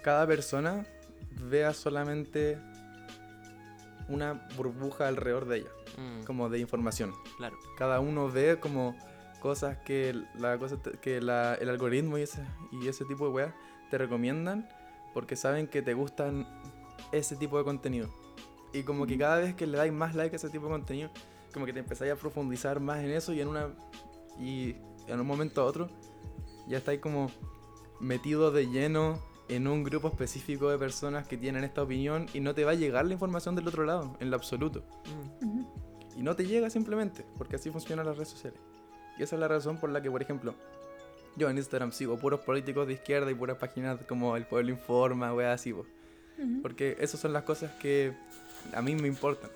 [0.03, 0.85] cada persona
[1.41, 2.57] vea solamente
[4.07, 7.13] una burbuja alrededor de ella, Mm, como de información.
[7.37, 8.95] claro Cada uno ve como
[9.41, 13.53] cosas que la cosa que la- el algoritmo y ese, y ese tipo de weas
[13.89, 14.67] te recomiendan
[15.13, 16.45] porque saben que te gustan
[17.11, 18.09] ese tipo de contenido.
[18.73, 21.09] Y como que cada vez que le dais más like a ese tipo de contenido,
[21.53, 23.69] como que te empezáis a profundizar más en eso y en una
[24.39, 24.75] y
[25.07, 25.87] en un momento a otro
[26.67, 27.31] ya estáis como
[28.01, 32.55] metido de lleno en un grupo específico de personas que tienen esta opinión y no
[32.55, 34.83] te va a llegar la información del otro lado, en lo absoluto.
[35.41, 35.63] Mm.
[36.17, 38.59] Y no te llega simplemente, porque así funcionan las redes sociales.
[39.17, 40.55] Y esa es la razón por la que, por ejemplo,
[41.35, 45.33] yo en Instagram sigo puros políticos de izquierda y puras páginas como El Pueblo Informa,
[45.33, 45.85] weá así, po.
[46.37, 46.61] Ujú.
[46.61, 48.13] Porque esas son las cosas que
[48.73, 49.49] a mí me importan.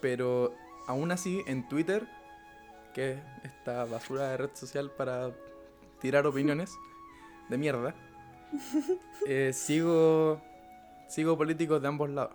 [0.00, 0.54] Pero
[0.86, 2.06] aún así, en Twitter,
[2.94, 5.32] que es esta basura de red social para
[6.00, 6.72] tirar opiniones
[7.50, 7.94] de mierda,
[9.26, 10.40] eh, sigo,
[11.08, 12.34] sigo políticos de ambos lados.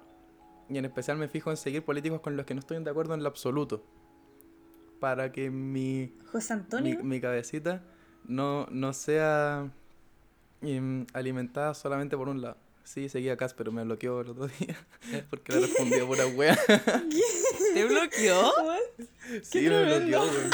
[0.69, 3.13] Y en especial me fijo en seguir políticos con los que no estoy de acuerdo
[3.13, 3.83] en lo absoluto.
[4.99, 7.03] Para que mi, José mi, Antonio.
[7.03, 7.81] mi cabecita
[8.25, 9.69] no, no sea
[10.61, 12.57] em, alimentada solamente por un lado.
[12.83, 14.77] Sí, seguía a Cas, pero me bloqueó el otro día.
[15.29, 16.57] Porque le respondió pura wea.
[17.73, 18.41] ¿Te bloqueó?
[18.63, 18.79] What?
[19.43, 20.21] Sí, me tremendo.
[20.21, 20.49] bloqueó.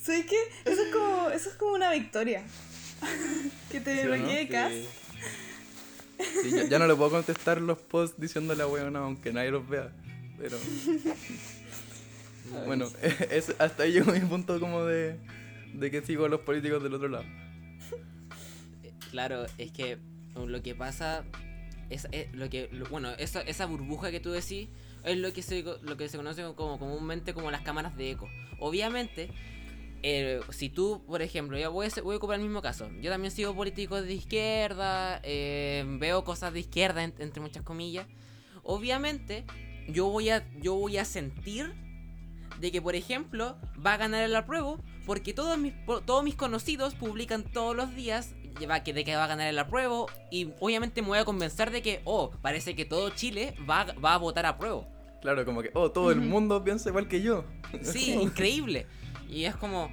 [0.00, 0.38] ¿Sabes qué?
[0.64, 2.44] Eso es como, eso es como una victoria.
[3.70, 4.50] que te ¿Sí no?
[4.50, 4.72] Cas.
[4.72, 4.86] Sí.
[6.42, 9.68] Sí, ya, ya no le puedo contestar los posts diciéndole a weón, aunque nadie los
[9.68, 9.90] vea.
[10.38, 10.56] Pero
[12.66, 12.86] bueno,
[13.30, 15.18] es, hasta ahí llegó mi punto como de,
[15.74, 17.24] de que sigo a los políticos del otro lado.
[19.10, 19.98] Claro, es que
[20.34, 21.24] lo que pasa
[21.90, 24.68] es, es lo que, lo- bueno, esa, esa burbuja que tú decís
[25.04, 28.28] es lo que se, lo que se conoce como comúnmente como las cámaras de eco.
[28.58, 29.28] Obviamente,
[30.02, 32.88] eh, si tú, por ejemplo, ya voy a, voy a ocupar el mismo caso.
[33.00, 38.06] Yo también sigo políticos de izquierda, eh, veo cosas de izquierda, en- entre muchas comillas.
[38.62, 39.44] Obviamente,
[39.88, 41.72] yo voy a, yo voy a sentir
[42.60, 45.72] de que, por ejemplo, va a ganar el apruebo porque todos mis,
[46.04, 48.34] todos mis conocidos publican todos los días
[48.84, 51.82] que, de que va a ganar el apruebo y obviamente me voy a convencer de
[51.82, 54.88] que, oh, parece que todo Chile va, a- va a votar apruebo.
[55.20, 57.44] Claro, como que, oh, todo el mundo piensa igual que yo.
[57.82, 58.86] Sí, increíble.
[59.28, 59.90] Y es como,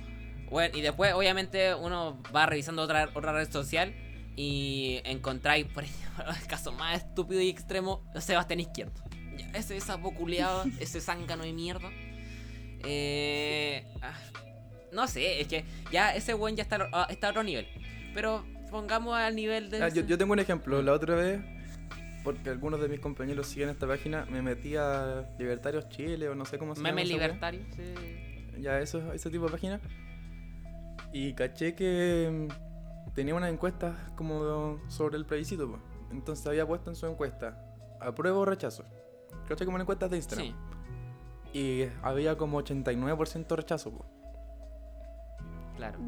[0.49, 3.93] bueno, y después obviamente uno va revisando otra, otra red social
[4.35, 8.93] y encontráis, por ejemplo, el caso más estúpido y extremo, Sebastián Izquierdo.
[9.37, 11.89] Ya, Ese sapo culeado, ese zángano de mierda.
[12.85, 14.13] Eh, ah,
[14.91, 17.67] no sé, es que ya ese buen ya está, a- ah, está a otro nivel.
[18.13, 19.81] Pero pongamos al nivel de...
[19.83, 20.81] Ah, yo, yo tengo un ejemplo.
[20.81, 21.39] La otra vez,
[22.23, 26.45] porque algunos de mis compañeros siguen esta página, me metí a Libertarios Chile o no
[26.45, 27.17] sé cómo se Meme llama.
[27.17, 27.27] wea.
[27.27, 27.61] libertario.
[27.75, 28.32] sí.
[28.59, 29.81] Ya, eso, ese tipo de página.
[31.11, 35.69] Y caché que mm, tenía unas encuestas como sobre el plebiscito.
[35.69, 35.79] po.
[36.11, 37.57] Entonces había puesto en su encuesta,
[37.99, 38.83] apruebo o rechazo.
[39.47, 40.47] Caché como en encuestas de Instagram.
[41.51, 41.59] Sí.
[41.59, 44.05] Y había como 89% rechazo.
[45.77, 45.99] Claro.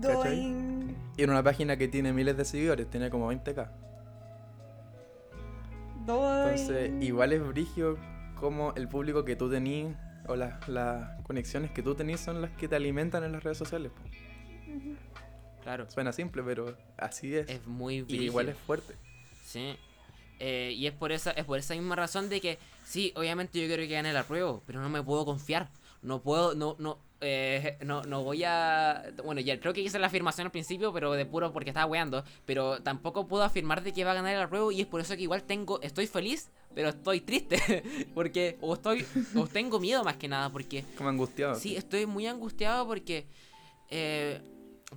[1.17, 3.69] Y en una página que tiene miles de seguidores, tiene como 20k.
[6.05, 6.49] Doing.
[6.49, 7.97] Entonces, igual es brigio
[8.39, 9.95] como el público que tú tenís
[10.27, 13.57] o las, las conexiones que tú tenís son las que te alimentan en las redes
[13.57, 13.91] sociales.
[13.91, 14.01] po.
[15.63, 15.89] Claro.
[15.89, 17.49] Suena simple, pero así es.
[17.49, 18.95] Es muy y igual es fuerte.
[19.43, 19.75] Sí.
[20.39, 23.67] Eh, y es por esa es por esa misma razón de que sí, obviamente yo
[23.67, 25.69] quiero que gane la prueba, pero no me puedo confiar.
[26.01, 29.03] No puedo, no, no, eh, no, no voy a.
[29.23, 32.23] Bueno, ya creo que hice la afirmación al principio, pero de puro porque estaba weando.
[32.45, 35.15] Pero tampoco puedo afirmar de que va a ganar la prueba y es por eso
[35.15, 37.83] que igual tengo, estoy feliz, pero estoy triste.
[38.13, 41.55] porque, o estoy, o tengo miedo más que nada, porque Como angustiado.
[41.55, 43.27] Sí, estoy muy angustiado porque
[43.89, 44.41] eh,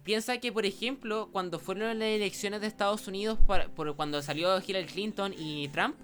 [0.02, 4.58] piensa que, por ejemplo, cuando fueron las elecciones de Estados Unidos, para- por, cuando salió
[4.60, 5.96] Hillary Clinton y Trump,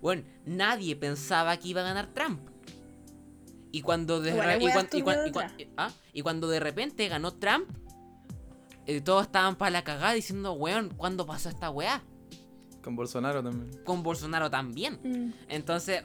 [0.00, 2.40] bueno, nadie pensaba que iba a ganar Trump.
[3.74, 5.32] Y cuando de, y, cuan- y cuan- y
[5.76, 7.68] ah, y cuando de repente ganó Trump,
[8.86, 12.02] eh, todos estaban para la cagada diciendo, weón, ¿cuándo pasó esta weá?
[12.82, 13.82] Con Bolsonaro también.
[13.84, 15.00] Con Bolsonaro también.
[15.02, 15.32] Mm.
[15.48, 16.02] Entonces,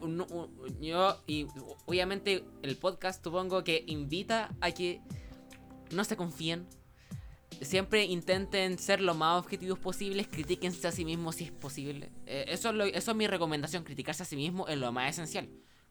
[0.81, 1.45] yo, y
[1.85, 5.01] obviamente el podcast supongo que invita a que
[5.91, 6.65] no se confíen.
[7.61, 12.11] Siempre intenten ser lo más objetivos posibles, critíquense a sí mismos si es posible.
[12.25, 15.09] Eh, eso, es lo- eso es mi recomendación, criticarse a sí mismo es lo más
[15.11, 15.49] esencial.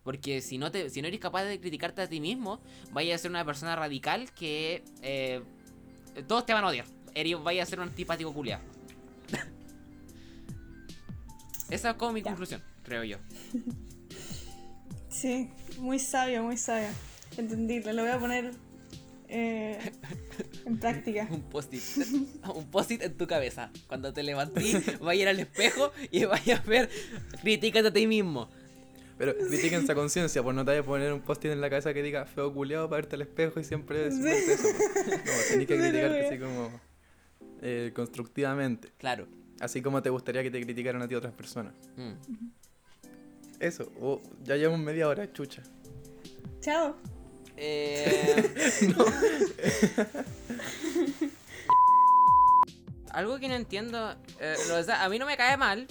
[0.09, 3.19] Porque si no, te, si no eres capaz de criticarte a ti mismo, vaya a
[3.19, 5.43] ser una persona radical que eh,
[6.27, 6.87] todos te van a odiar.
[7.15, 8.63] Eres- Vaya a ser un antipático culiado.
[11.69, 12.31] Esa es como mi Ya.
[12.31, 13.19] conclusión, creo yo.
[15.11, 16.89] Sí, muy sabio, muy sabio.
[17.37, 18.53] Entendible, lo voy a poner
[19.29, 19.79] eh,
[20.65, 21.29] en práctica.
[21.31, 21.83] Un post-it.
[22.55, 23.71] Un post-it en tu cabeza.
[23.89, 26.89] Cuando te levantís, vaya a ir al espejo y vaya a ver,
[27.43, 28.49] critícate a ti mismo.
[29.19, 31.93] Pero critíquense a conciencia, pues no te vayas a poner un post-it en la cabeza
[31.93, 34.63] que diga feo culiado para verte al espejo y siempre decirte eso.
[34.77, 35.07] pues.
[35.07, 36.27] No, tenés que criticarte sí.
[36.29, 36.81] así como
[37.63, 38.93] eh, constructivamente.
[38.99, 39.27] Claro.
[39.61, 41.75] Así como te gustaría que te criticaran a ti otras personas.
[41.97, 42.13] Mm.
[43.59, 45.63] Eso, oh, ya llevamos media hora, chucha.
[46.61, 46.95] Chao.
[47.57, 48.49] Eh,
[53.13, 54.15] Algo que no entiendo.
[54.39, 55.87] eh, lo- o sea, a mí no me cae mal.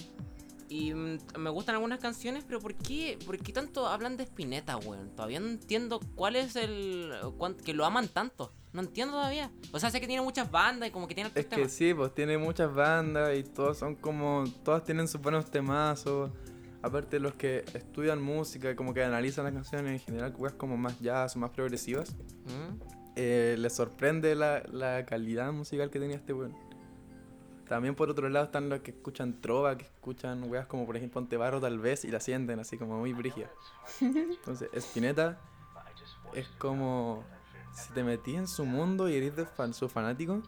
[0.68, 4.76] Y mm, me gustan algunas canciones, pero ¿por qué, ¿por qué tanto hablan de Spinetta,
[4.76, 5.10] weón?
[5.16, 7.12] Todavía no entiendo cuál es el.
[7.38, 8.52] cuán- que lo aman tanto.
[8.74, 9.50] No entiendo todavía.
[9.72, 11.72] O sea, sé que tiene muchas bandas y como que tiene Es que temas.
[11.72, 14.44] sí, pues tiene muchas bandas y todos son como.
[14.62, 16.30] Todas tienen sus buenos temazos.
[16.82, 21.00] Aparte, los que estudian música, como que analizan las canciones en general, weas como más
[21.00, 22.78] jazz o más progresivas, Mm.
[23.16, 26.54] eh, les sorprende la, la calidad musical que tenía este weón.
[27.68, 31.20] También por otro lado están los que escuchan trova, que escuchan weas como por ejemplo
[31.20, 33.50] Antebarro tal vez y la sienten así como muy brígida.
[34.00, 35.38] Entonces, Spinetta
[36.32, 37.24] es como
[37.72, 40.42] si te metís en su mundo y eres de fan, su fanático,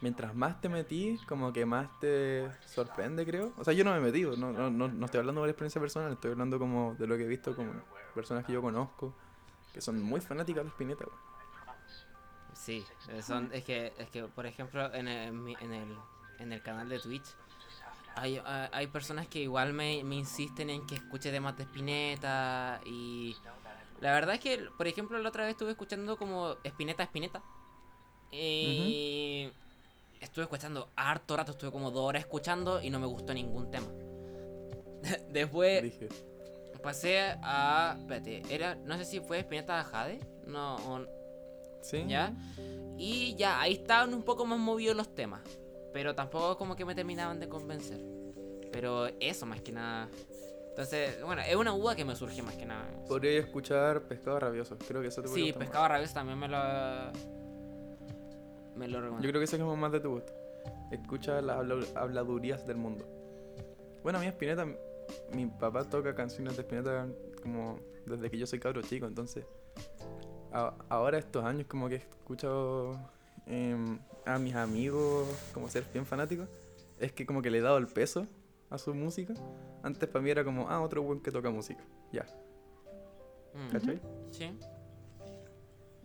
[0.00, 3.52] mientras más te metís, como que más te sorprende, creo.
[3.56, 6.12] O sea, yo no me metido, no, no, no, no estoy hablando por experiencia personal,
[6.12, 7.72] estoy hablando como de lo que he visto como
[8.14, 9.14] personas que yo conozco,
[9.72, 11.28] que son muy fanáticas de Spinetta, weón.
[12.52, 12.84] Sí,
[13.22, 15.96] son, es que, es que por ejemplo, en el,
[16.38, 17.26] en el canal de Twitch
[18.14, 23.36] hay, hay personas que igual me, me insisten en que escuche temas de Spinetta y
[24.00, 27.42] la verdad es que, por ejemplo, la otra vez estuve escuchando como Spinetta Spinetta
[28.32, 29.50] y
[30.20, 33.86] estuve escuchando harto rato, estuve como dos horas escuchando y no me gustó ningún tema.
[35.30, 36.08] Después Dije.
[36.82, 37.96] pasé a.
[37.98, 38.74] Espérate, era.
[38.74, 40.20] No sé si fue Espineta Jade.
[40.46, 41.06] No, o-
[41.82, 42.04] ¿Sí?
[42.08, 42.32] ¿Ya?
[42.96, 45.40] Y ya, ahí estaban un poco más movidos los temas.
[45.92, 48.00] Pero tampoco como que me terminaban de convencer.
[48.72, 50.08] Pero eso más que nada.
[50.70, 52.86] Entonces, bueno, es una duda que me surge más que nada.
[53.08, 54.76] Podría escuchar Pescado Rabioso.
[54.86, 55.58] Creo que eso te Sí, más.
[55.58, 56.58] Pescado Rabioso también me lo.
[58.76, 59.28] Me lo Yo recomiendo.
[59.28, 60.32] creo que eso es como más de tu gusto.
[60.92, 63.04] Escucha las habla- habladurías del mundo.
[64.02, 64.66] Bueno, a mí Spinetta,
[65.32, 67.08] mi papá toca canciones de Spinetta
[67.42, 69.44] como desde que yo soy cabro chico, entonces
[70.52, 72.98] a- ahora estos años como que he escuchado
[73.48, 76.48] em, a mis amigos como ser bien fanáticos,
[76.98, 78.26] es que como que le he dado el peso
[78.70, 79.34] a su música.
[79.82, 81.82] Antes para mí era como, ah, otro buen que toca música,
[82.12, 82.26] ya,
[83.54, 84.00] Mm, ¿cachai?
[84.30, 84.50] Sí.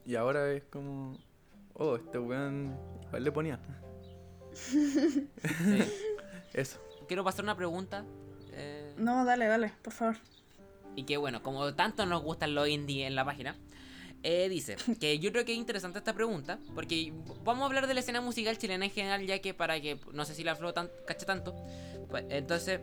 [0.06, 1.18] Y ahora es como,
[1.74, 2.76] oh, este weón
[3.08, 3.60] igual le ponía.
[4.54, 5.30] sí.
[6.54, 6.80] Eso.
[7.08, 8.06] Quiero pasar una pregunta.
[8.54, 10.16] eh, No, dale, dale, por favor.
[10.96, 13.58] y que bueno, como tanto nos gustan los indie en la página,
[14.24, 17.14] eh, dice que yo creo que es interesante esta pregunta, porque
[17.44, 20.26] vamos a hablar de la escena musical chilena en general, ya que para que no
[20.26, 21.56] sé si la Flo tan, cacha tanto,
[22.10, 22.80] pues, entonces...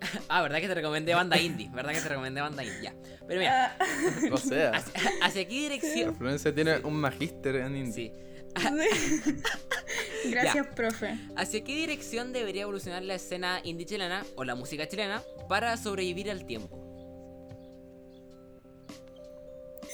[0.28, 1.70] ah, ¿verdad que te recomendé banda indie?
[1.72, 2.82] ¿Verdad que te recomendé banda indie?
[2.82, 2.94] Ya.
[3.26, 3.86] Pero mira, Ah,
[4.32, 6.16] O sea, ¿hacia, hacia qué la dirección?
[6.16, 7.92] Florencia tiene un magíster en indie.
[7.92, 8.26] Sí.
[10.30, 11.18] Gracias, profe.
[11.36, 16.30] ¿Hacia qué dirección debería evolucionar la escena indie chilena o la música chilena para sobrevivir
[16.30, 16.85] al tiempo?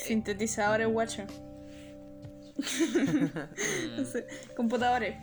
[0.02, 1.26] Sintetizadores, watcher.
[2.64, 4.18] Sí,
[4.56, 5.16] Computadores.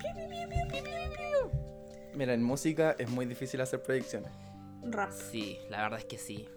[2.15, 4.31] Mira, en música es muy difícil hacer predicciones.
[4.83, 5.11] Rap.
[5.11, 6.47] sí, la verdad es que sí.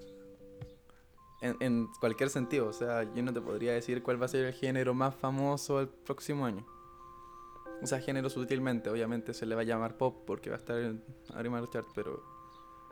[1.40, 2.68] En, en cualquier sentido.
[2.68, 5.80] O sea, yo no te podría decir cuál va a ser el género más famoso
[5.80, 6.66] el próximo año.
[7.82, 8.90] O sea, género sutilmente.
[8.90, 11.02] Obviamente se le va a llamar pop porque va a estar en
[11.34, 11.90] arriba de los charts.
[11.94, 12.22] Pero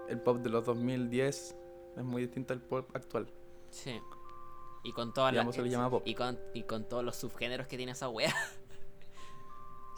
[0.09, 1.57] el pop de los 2010
[1.97, 3.33] es muy distinto al pop actual.
[3.71, 4.01] Sí.
[4.83, 5.41] Y con todas las.
[5.43, 6.03] ambos se le llama pop.
[6.05, 8.35] Y con, y con todos los subgéneros que tiene esa wea.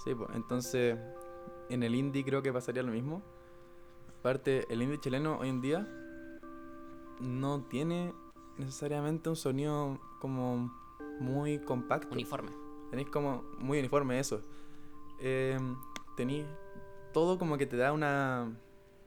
[0.05, 0.99] Sí, pues entonces
[1.69, 3.23] en el indie creo que pasaría lo mismo.
[4.19, 5.87] Aparte, el indie chileno hoy en día
[7.21, 8.13] no tiene
[8.59, 10.73] necesariamente un sonido como
[11.21, 12.13] muy compacto.
[12.13, 12.51] Uniforme.
[12.91, 14.43] Tenéis como muy uniforme eso.
[15.21, 15.59] Eh,
[16.17, 16.47] tenéis
[17.13, 18.53] todo como que te da una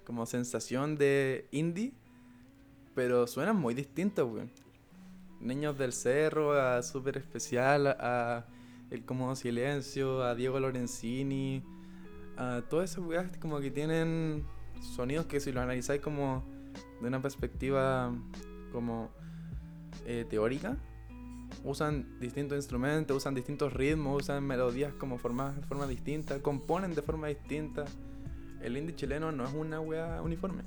[0.05, 1.93] como sensación de indie,
[2.93, 4.51] pero suenan muy distintos, weón.
[5.39, 8.45] Niños del Cerro, a Super Especial, a
[8.89, 11.63] El Cómodo Silencio, a Diego Lorenzini,
[12.37, 14.45] a todas esas weas como que tienen
[14.81, 16.43] sonidos que si los analizáis como
[17.01, 18.13] de una perspectiva
[18.71, 19.09] como
[20.05, 20.77] eh, teórica,
[21.63, 27.01] usan distintos instrumentos, usan distintos ritmos, usan melodías como formadas de forma distinta, componen de
[27.01, 27.85] forma distinta.
[28.61, 30.63] El indie chileno no es una wea uniforme.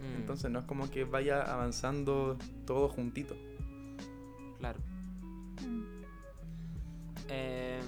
[0.00, 2.36] Mm, Entonces no es como que vaya avanzando
[2.66, 3.36] todo juntito.
[4.58, 4.78] Claro.
[7.28, 7.80] Eh,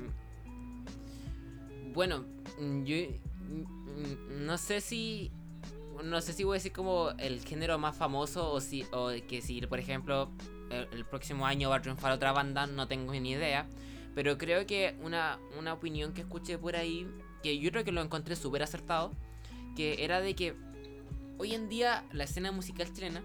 [1.92, 2.24] bueno,
[2.58, 5.30] mm, yo mm, no sé si
[6.04, 9.40] no sé si voy a decir como el género más famoso o si o que
[9.40, 10.30] si por ejemplo
[10.70, 13.66] el, el próximo año va a triunfar otra banda, no tengo ni idea,
[14.14, 17.08] pero creo que una, una opinión que escuché por ahí
[17.42, 19.12] que yo creo que lo encontré súper acertado,
[19.74, 20.54] que era de que
[21.38, 23.22] hoy en día la escena musical chilena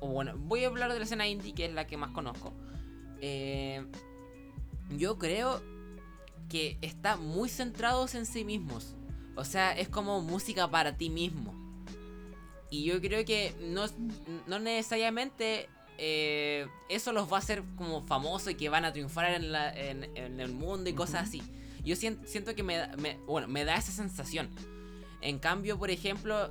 [0.00, 2.52] o bueno, voy a hablar de la escena indie que es la que más conozco.
[3.20, 3.84] Eh,
[4.96, 5.62] yo creo
[6.48, 8.94] que está muy centrados en sí mismos.
[9.36, 11.54] O sea, es como música para ti mismo.
[12.70, 13.86] Y yo creo que no,
[14.46, 19.32] no necesariamente eh, eso los va a hacer como famosos y que van a triunfar
[19.32, 21.42] en, la- en- en el mundo y cosas así.
[21.84, 24.50] Yo sien- siento que me, da- me- bueno, me da esa sensación.
[25.20, 26.50] En cambio, por ejemplo,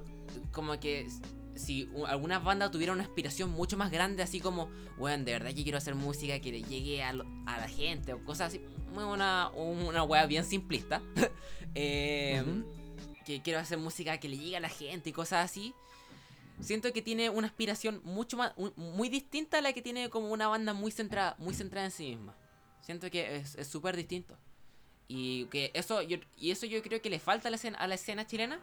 [0.52, 1.08] como que
[1.56, 5.64] si algunas bandas tuvieran una aspiración mucho más grande, así como, bueno, de verdad que
[5.64, 8.62] quiero hacer música que le llegue a, lo- a la gente o cosas así,
[8.96, 11.02] una, una wea bien simplista.
[11.76, 12.44] Eh.
[13.26, 15.74] Que quiero hacer música que le llegue a la gente y cosas así.
[16.60, 20.32] Siento que tiene una aspiración mucho más, un- muy distinta a la que tiene como
[20.32, 22.36] una banda muy centrada, muy centrada en sí misma.
[22.82, 24.38] Siento que es es súper distinto.
[25.08, 27.88] Y que eso yo, y eso yo creo que le falta a la escena, a
[27.88, 28.60] la escena chilena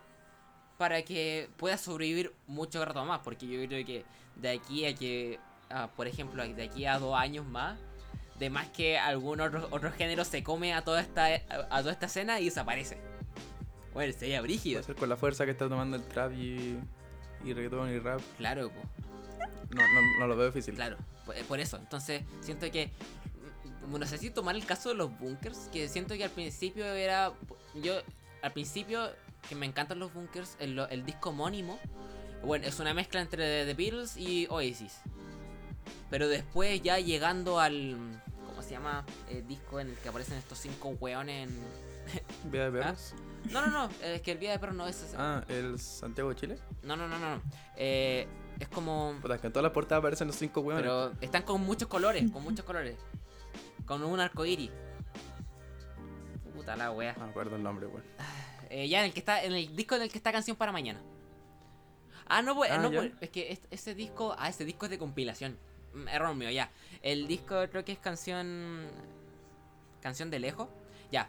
[0.80, 3.20] para que pueda sobrevivir mucho rato más.
[3.20, 4.02] Porque yo creo que
[4.36, 7.78] de aquí a que, ah, por ejemplo, de aquí a dos años más,
[8.38, 11.92] de más que algún otro, otro género se come a toda esta, a, a toda
[11.92, 12.96] esta escena y desaparece.
[13.92, 14.82] Bueno, sería brígido.
[14.82, 16.78] Ser con la fuerza que está tomando el trap y,
[17.44, 18.22] y reggaetón y rap.
[18.38, 18.80] Claro, po.
[19.74, 20.76] No, no, no lo veo difícil.
[20.76, 21.76] Claro, por, por eso.
[21.76, 22.90] Entonces, siento que.
[23.86, 26.86] mm, No sé si tomar el caso de los bunkers, que siento que al principio
[26.86, 27.34] era.
[27.74, 28.00] Yo,
[28.40, 29.10] al principio,
[29.48, 31.78] que me encantan los bunkers, el, el disco homónimo,
[32.42, 35.00] bueno, es una mezcla entre The Beatles y Oasis.
[36.08, 37.96] Pero después ya llegando al,
[38.46, 39.04] ¿cómo se llama?
[39.28, 41.90] El disco en el que aparecen estos cinco weones en...
[42.50, 43.14] Vida de perros.
[43.50, 45.16] No, no, no, es que el Vida de Perro no es ese.
[45.18, 46.58] Ah, el Santiago de Chile.
[46.82, 47.42] No, no, no, no, no.
[47.76, 48.26] Eh,
[48.58, 49.14] es como...
[49.22, 50.82] Puta, que en todas las portadas aparecen los cinco hueones.
[50.82, 52.96] Pero están con muchos colores, con muchos colores.
[53.86, 54.70] Con un arco iris.
[56.54, 57.14] Puta la wea.
[57.14, 58.04] No me acuerdo el nombre, weón.
[58.70, 60.72] Eh, ya en el que está, en el disco en el que está canción para
[60.72, 61.00] mañana.
[62.26, 64.90] Ah, no, pues, Ah, no, pues, es que es- ese disco, ah, ese disco es
[64.90, 65.58] de compilación.
[65.94, 66.70] Mm, Error mío, ya.
[67.02, 68.86] El disco creo que es canción,
[70.00, 70.68] canción de lejos.
[71.10, 71.28] Ya.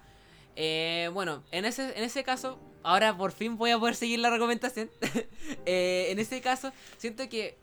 [0.56, 4.30] Eh, bueno, en ese, en ese caso, ahora por fin voy a poder seguir la
[4.30, 4.90] recomendación.
[5.66, 7.58] Eh, en ese caso, siento que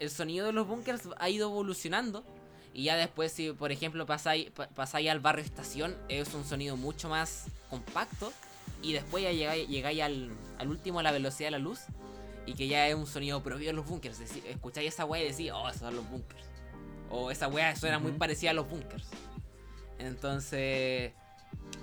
[0.00, 2.24] el sonido de los bunkers ha ido evolucionando.
[2.74, 6.76] Y ya después, si por ejemplo pasáis, pa- pasáis al barrio estación, es un sonido
[6.76, 8.32] mucho más compacto.
[8.82, 11.80] Y después ya llegáis, llegáis al, al último, a la velocidad de la luz.
[12.46, 14.18] Y que ya es un sonido propio de los bunkers.
[14.18, 16.44] Decir, escucháis esa weá y decís, oh, esos son los bunkers.
[17.10, 18.18] O esa weá suena muy Ujú.
[18.18, 19.06] parecida a los bunkers.
[19.98, 21.12] Entonces,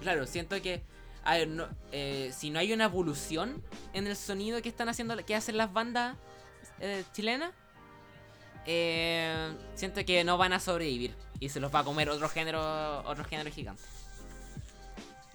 [0.01, 0.81] claro, siento que
[1.23, 5.15] a ver, no- eh, si no hay una evolución en el sonido que están haciendo,
[5.25, 6.15] que hacen las bandas
[6.79, 7.51] eh, chilenas,
[8.67, 13.01] eh, siento que no van a sobrevivir y se los va a comer otro género,
[13.07, 13.81] otro género gigante.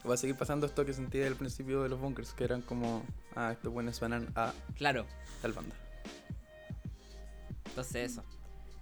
[0.09, 3.05] Va a seguir pasando esto que sentí al principio de los bunkers, que eran como,
[3.37, 5.07] ah, estos buenos suenan a Claro,
[5.43, 5.75] tal banda.
[7.67, 8.25] entonces eso.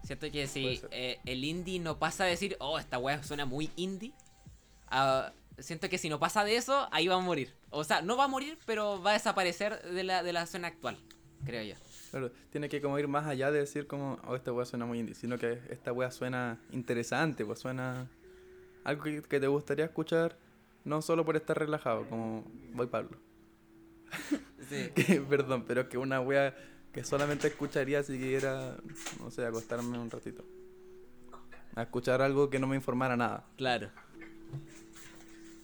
[0.04, 3.70] Siento que si eh, el indie no pasa a decir, oh, esta weá suena muy
[3.76, 4.12] indie,
[4.86, 7.52] ah, siento que si no pasa de eso, ahí va a morir.
[7.70, 10.68] O sea, no va a morir, pero va a desaparecer de la, de la escena
[10.68, 10.96] actual,
[11.44, 11.74] creo yo.
[12.10, 14.98] Claro, tiene que como ir más allá de decir como, oh, esta wea suena muy
[15.00, 18.08] indie, sino que esta wea suena interesante, pues suena
[18.84, 20.38] algo que, que te gustaría escuchar,
[20.88, 23.18] no solo por estar relajado, como voy Pablo.
[24.68, 24.90] Sí.
[24.94, 26.54] Que, perdón, pero que una wea
[26.92, 28.76] que solamente escucharía si quisiera,
[29.20, 30.44] no sé, acostarme un ratito.
[31.74, 33.46] A escuchar algo que no me informara nada.
[33.56, 33.90] Claro.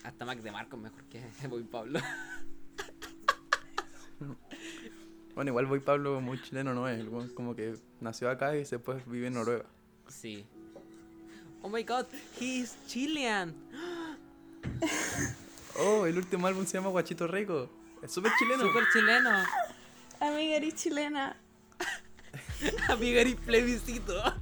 [0.04, 2.00] Hasta Mac de Marco mejor que Voy Pablo.
[5.34, 9.26] Bueno, igual voy Pablo muy chileno no es, como que nació acá y después vive
[9.26, 9.64] en Noruega.
[10.06, 10.46] Sí.
[11.62, 12.06] Oh my god,
[12.38, 13.54] he's Chilean.
[15.78, 17.68] Oh, el último álbum se llama Guachito Rico.
[18.02, 18.62] Es súper chileno.
[18.62, 19.30] Super chileno.
[20.20, 21.36] Amiga, eres chilena.
[22.88, 24.14] Amiga, eres plebiscito.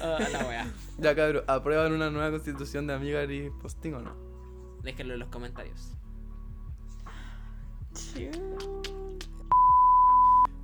[0.00, 0.72] Ah, la wea.
[0.98, 4.14] Ya cabrón, ¿aprueban una nueva constitución de Amiga y Posting o no?
[4.82, 5.96] Déjenlo en los comentarios.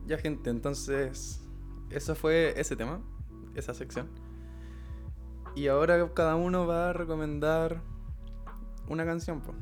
[0.07, 1.41] Ya gente, entonces
[1.91, 3.01] eso fue ese tema,
[3.55, 4.09] esa sección.
[5.59, 7.83] Y ahora cada uno va a recomendar
[8.87, 9.55] una canción, po.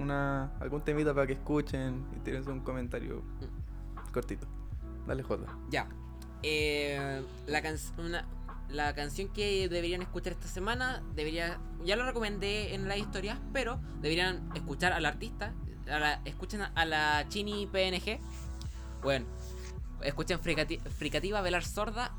[0.00, 3.22] Una, algún temita para que escuchen y tírense un comentario
[4.12, 4.48] cortito.
[5.06, 5.46] Dale Jota.
[5.70, 5.86] Ya.
[6.42, 7.76] Eh, la, can-
[8.68, 13.78] la canción que deberían escuchar esta semana, debería, ya lo recomendé en las historias, pero
[14.02, 15.54] deberían escuchar al artista.
[15.88, 18.18] a la- escuchen a la Chini PNG.
[19.04, 19.24] Bueno,
[20.02, 22.12] escuchen Fricati- Fricativa Velar Sorda.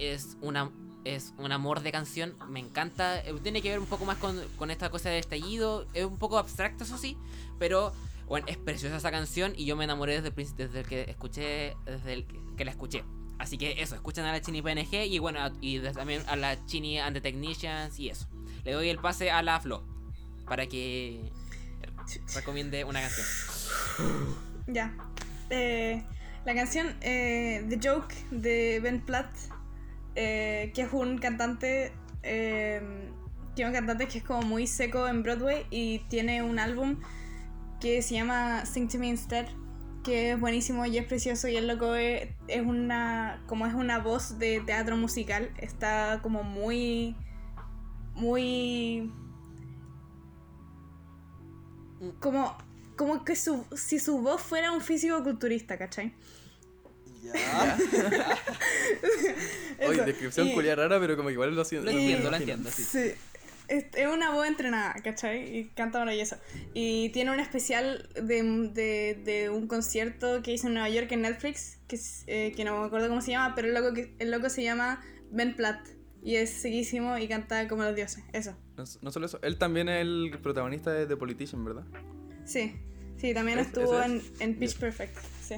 [0.00, 0.72] Es una
[1.04, 3.20] es un amor de canción, me encanta.
[3.20, 5.86] eh, Tiene que ver un poco más con, con esta cosa de estallido.
[5.94, 7.16] Es un poco abstracto, eso sí,
[7.58, 7.92] pero
[8.26, 11.76] bueno, es preciosa esa canción y yo me enamoré desde el, desde el que escuché,
[11.84, 12.26] desde el
[12.56, 13.04] que, la escuché.
[13.38, 16.98] Así que eso, escuchen a la Chini PNG y bueno, y también a la Chini
[16.98, 18.28] and the Technicians y eso.
[18.64, 19.84] Le doy el pase a la Flo
[20.46, 21.30] para que
[22.34, 23.26] recomiende una canción.
[24.68, 24.94] Ya.
[25.50, 26.02] Eh,
[26.44, 29.30] la canción eh, The Joke de Ben Platt,
[30.14, 31.92] eh, que es un cantante.
[32.22, 32.80] que
[33.56, 36.98] es un cantante que es como muy seco en Broadway y tiene un álbum
[37.80, 39.46] que se llama Sing to Me Instead,
[40.04, 43.98] que es buenísimo y es precioso y el loco es, es una como es una
[43.98, 47.16] voz de teatro musical, está como muy
[48.14, 49.12] muy
[52.20, 52.56] como
[52.96, 56.14] como que su, si su voz fuera un físico culturista, ¿cachai?
[57.22, 57.78] Ya.
[59.88, 61.86] Oye, descripción Y- culia rara, pero como que igual lo siento.
[61.86, 62.82] Lo me entiendo, lo entiendo, sí.
[62.84, 63.12] Sí.
[63.68, 65.56] Es, es una voz entrenada, ¿cachai?
[65.56, 66.36] Y canta maravilloso.
[66.74, 68.42] Y tiene un especial de,
[68.74, 72.64] de, de un concierto que hizo en Nueva York en Netflix, que, es, eh, que
[72.64, 75.86] no me acuerdo cómo se llama, pero el loco, el loco se llama Ben Platt.
[76.24, 78.22] Y es sequísimo y canta como los dioses.
[78.32, 78.56] Eso.
[78.76, 81.84] No, no solo eso, él también es el protagonista de The Politician, ¿verdad?
[82.44, 82.74] Sí.
[83.16, 84.40] Sí, también ¿Es- estuvo ese en, es?
[84.40, 85.16] en Pitch Perfect.
[85.46, 85.54] Sí.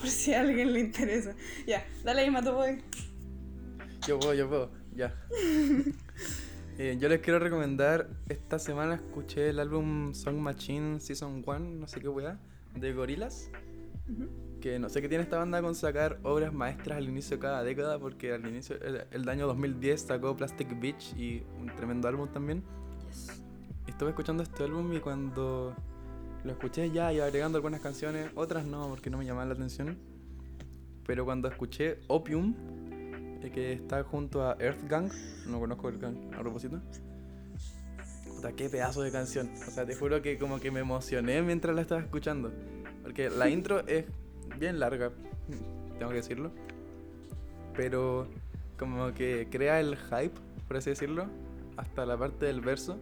[0.00, 1.34] Por si a alguien le interesa.
[1.66, 2.82] Ya, dale ahí, Mato Boy.
[4.06, 5.14] Yo puedo, yo puedo, ya.
[6.80, 11.88] Eh, yo les quiero recomendar, esta semana escuché el álbum Song Machine Season 1, no
[11.88, 12.38] sé qué weá,
[12.76, 13.50] de Gorillaz.
[14.60, 17.64] Que no sé qué tiene esta banda con sacar obras maestras al inicio de cada
[17.64, 22.28] década, porque al inicio, el, el año 2010 sacó Plastic Beach y un tremendo álbum
[22.28, 22.62] también.
[23.08, 23.42] Yes.
[23.88, 25.74] Estuve escuchando este álbum y cuando
[26.44, 29.98] lo escuché ya iba agregando algunas canciones, otras no, porque no me llamaban la atención.
[31.06, 32.54] Pero cuando escuché Opium,
[33.42, 35.10] eh, que está junto a Earth Gang,
[35.46, 36.80] no conozco el gang a propósito.
[38.26, 39.50] Puta, qué pedazo de canción.
[39.66, 42.52] O sea, te juro que como que me emocioné mientras la estaba escuchando.
[43.02, 44.04] Porque la intro es
[44.58, 45.10] bien larga,
[45.98, 46.50] tengo que decirlo.
[47.74, 48.28] Pero
[48.78, 50.34] como que crea el hype,
[50.66, 51.26] por así decirlo,
[51.76, 52.98] hasta la parte del verso.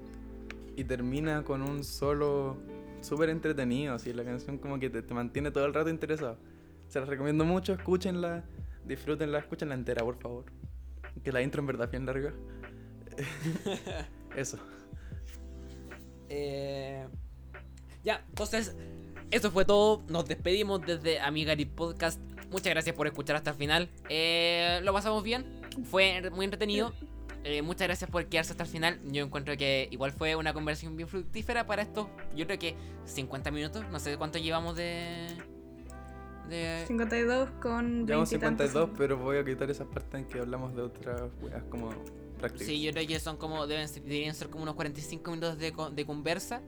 [0.76, 2.56] Y termina con un solo
[3.00, 3.94] súper entretenido.
[3.94, 6.38] Así, la canción como que te, te mantiene todo el rato interesado.
[6.88, 8.44] Se las recomiendo mucho, escúchenla,
[8.84, 10.44] disfrútenla, escúchenla entera, por favor.
[11.22, 12.32] Que la intro en verdad es bien larga.
[14.36, 14.58] Eso.
[16.28, 17.06] Eh,
[18.04, 18.76] ya, entonces,
[19.30, 20.04] eso fue todo.
[20.08, 22.20] Nos despedimos desde Amigari Podcast.
[22.50, 23.88] Muchas gracias por escuchar hasta el final.
[24.08, 25.44] Eh, lo pasamos bien.
[25.84, 26.92] Fue muy entretenido.
[27.48, 28.98] Eh, muchas gracias por quedarse hasta el final.
[29.04, 32.10] Yo encuentro que igual fue una conversación bien fructífera para esto.
[32.34, 32.74] Yo creo que
[33.04, 33.84] 50 minutos.
[33.92, 35.28] No sé cuánto llevamos de.
[36.48, 40.26] de 52 con 20 Llevamos y tantos 52, pero voy a quitar esas partes en
[40.26, 41.90] que hablamos de otras weas como
[42.38, 42.66] prácticas.
[42.66, 43.66] Sí, yo creo que son como.
[43.68, 46.62] Deben ser, deberían ser como unos 45 minutos de, co- de conversa.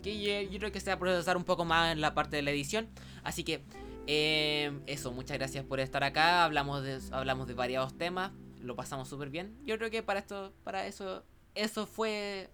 [0.00, 2.36] Que yo, yo creo que se va a procesar un poco más en la parte
[2.36, 2.88] de la edición.
[3.24, 3.64] Así que.
[4.06, 6.44] eh, eso, muchas gracias por estar acá.
[6.44, 8.30] Hablamos de, hablamos de variados temas.
[8.60, 9.56] Lo pasamos súper bien.
[9.64, 10.52] Yo creo que para esto.
[10.64, 11.24] Para eso.
[11.54, 12.48] Eso fue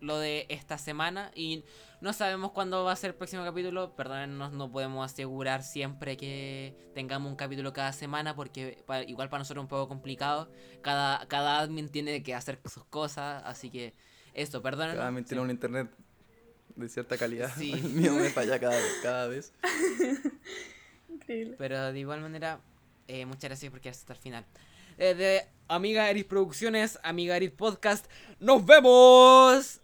[0.00, 1.32] lo de esta semana.
[1.34, 1.64] Y
[2.00, 3.96] no sabemos cuándo va a ser el próximo capítulo.
[3.96, 8.36] Perdónennos, no podemos asegurar siempre que tengamos un capítulo cada semana.
[8.36, 10.50] Porque pa- igual para nosotros es un poco complicado.
[10.82, 13.42] Cada, cada admin tiene que hacer sus cosas.
[13.44, 13.94] Así que
[14.34, 14.98] eso, perdónennos.
[14.98, 15.90] Cada vez tiene un internet
[16.76, 17.50] de cierta calidad.
[17.56, 17.72] Sí.
[17.74, 19.52] El mío me falla cada, cada vez.
[21.08, 21.56] Increíble.
[21.58, 22.60] Pero de igual manera,
[23.08, 24.44] eh, muchas gracias por quedarse hasta el final.
[24.98, 28.06] Eh, de Amiga Eris Producciones, Amiga Eris Podcast,
[28.40, 29.80] ¡nos vemos!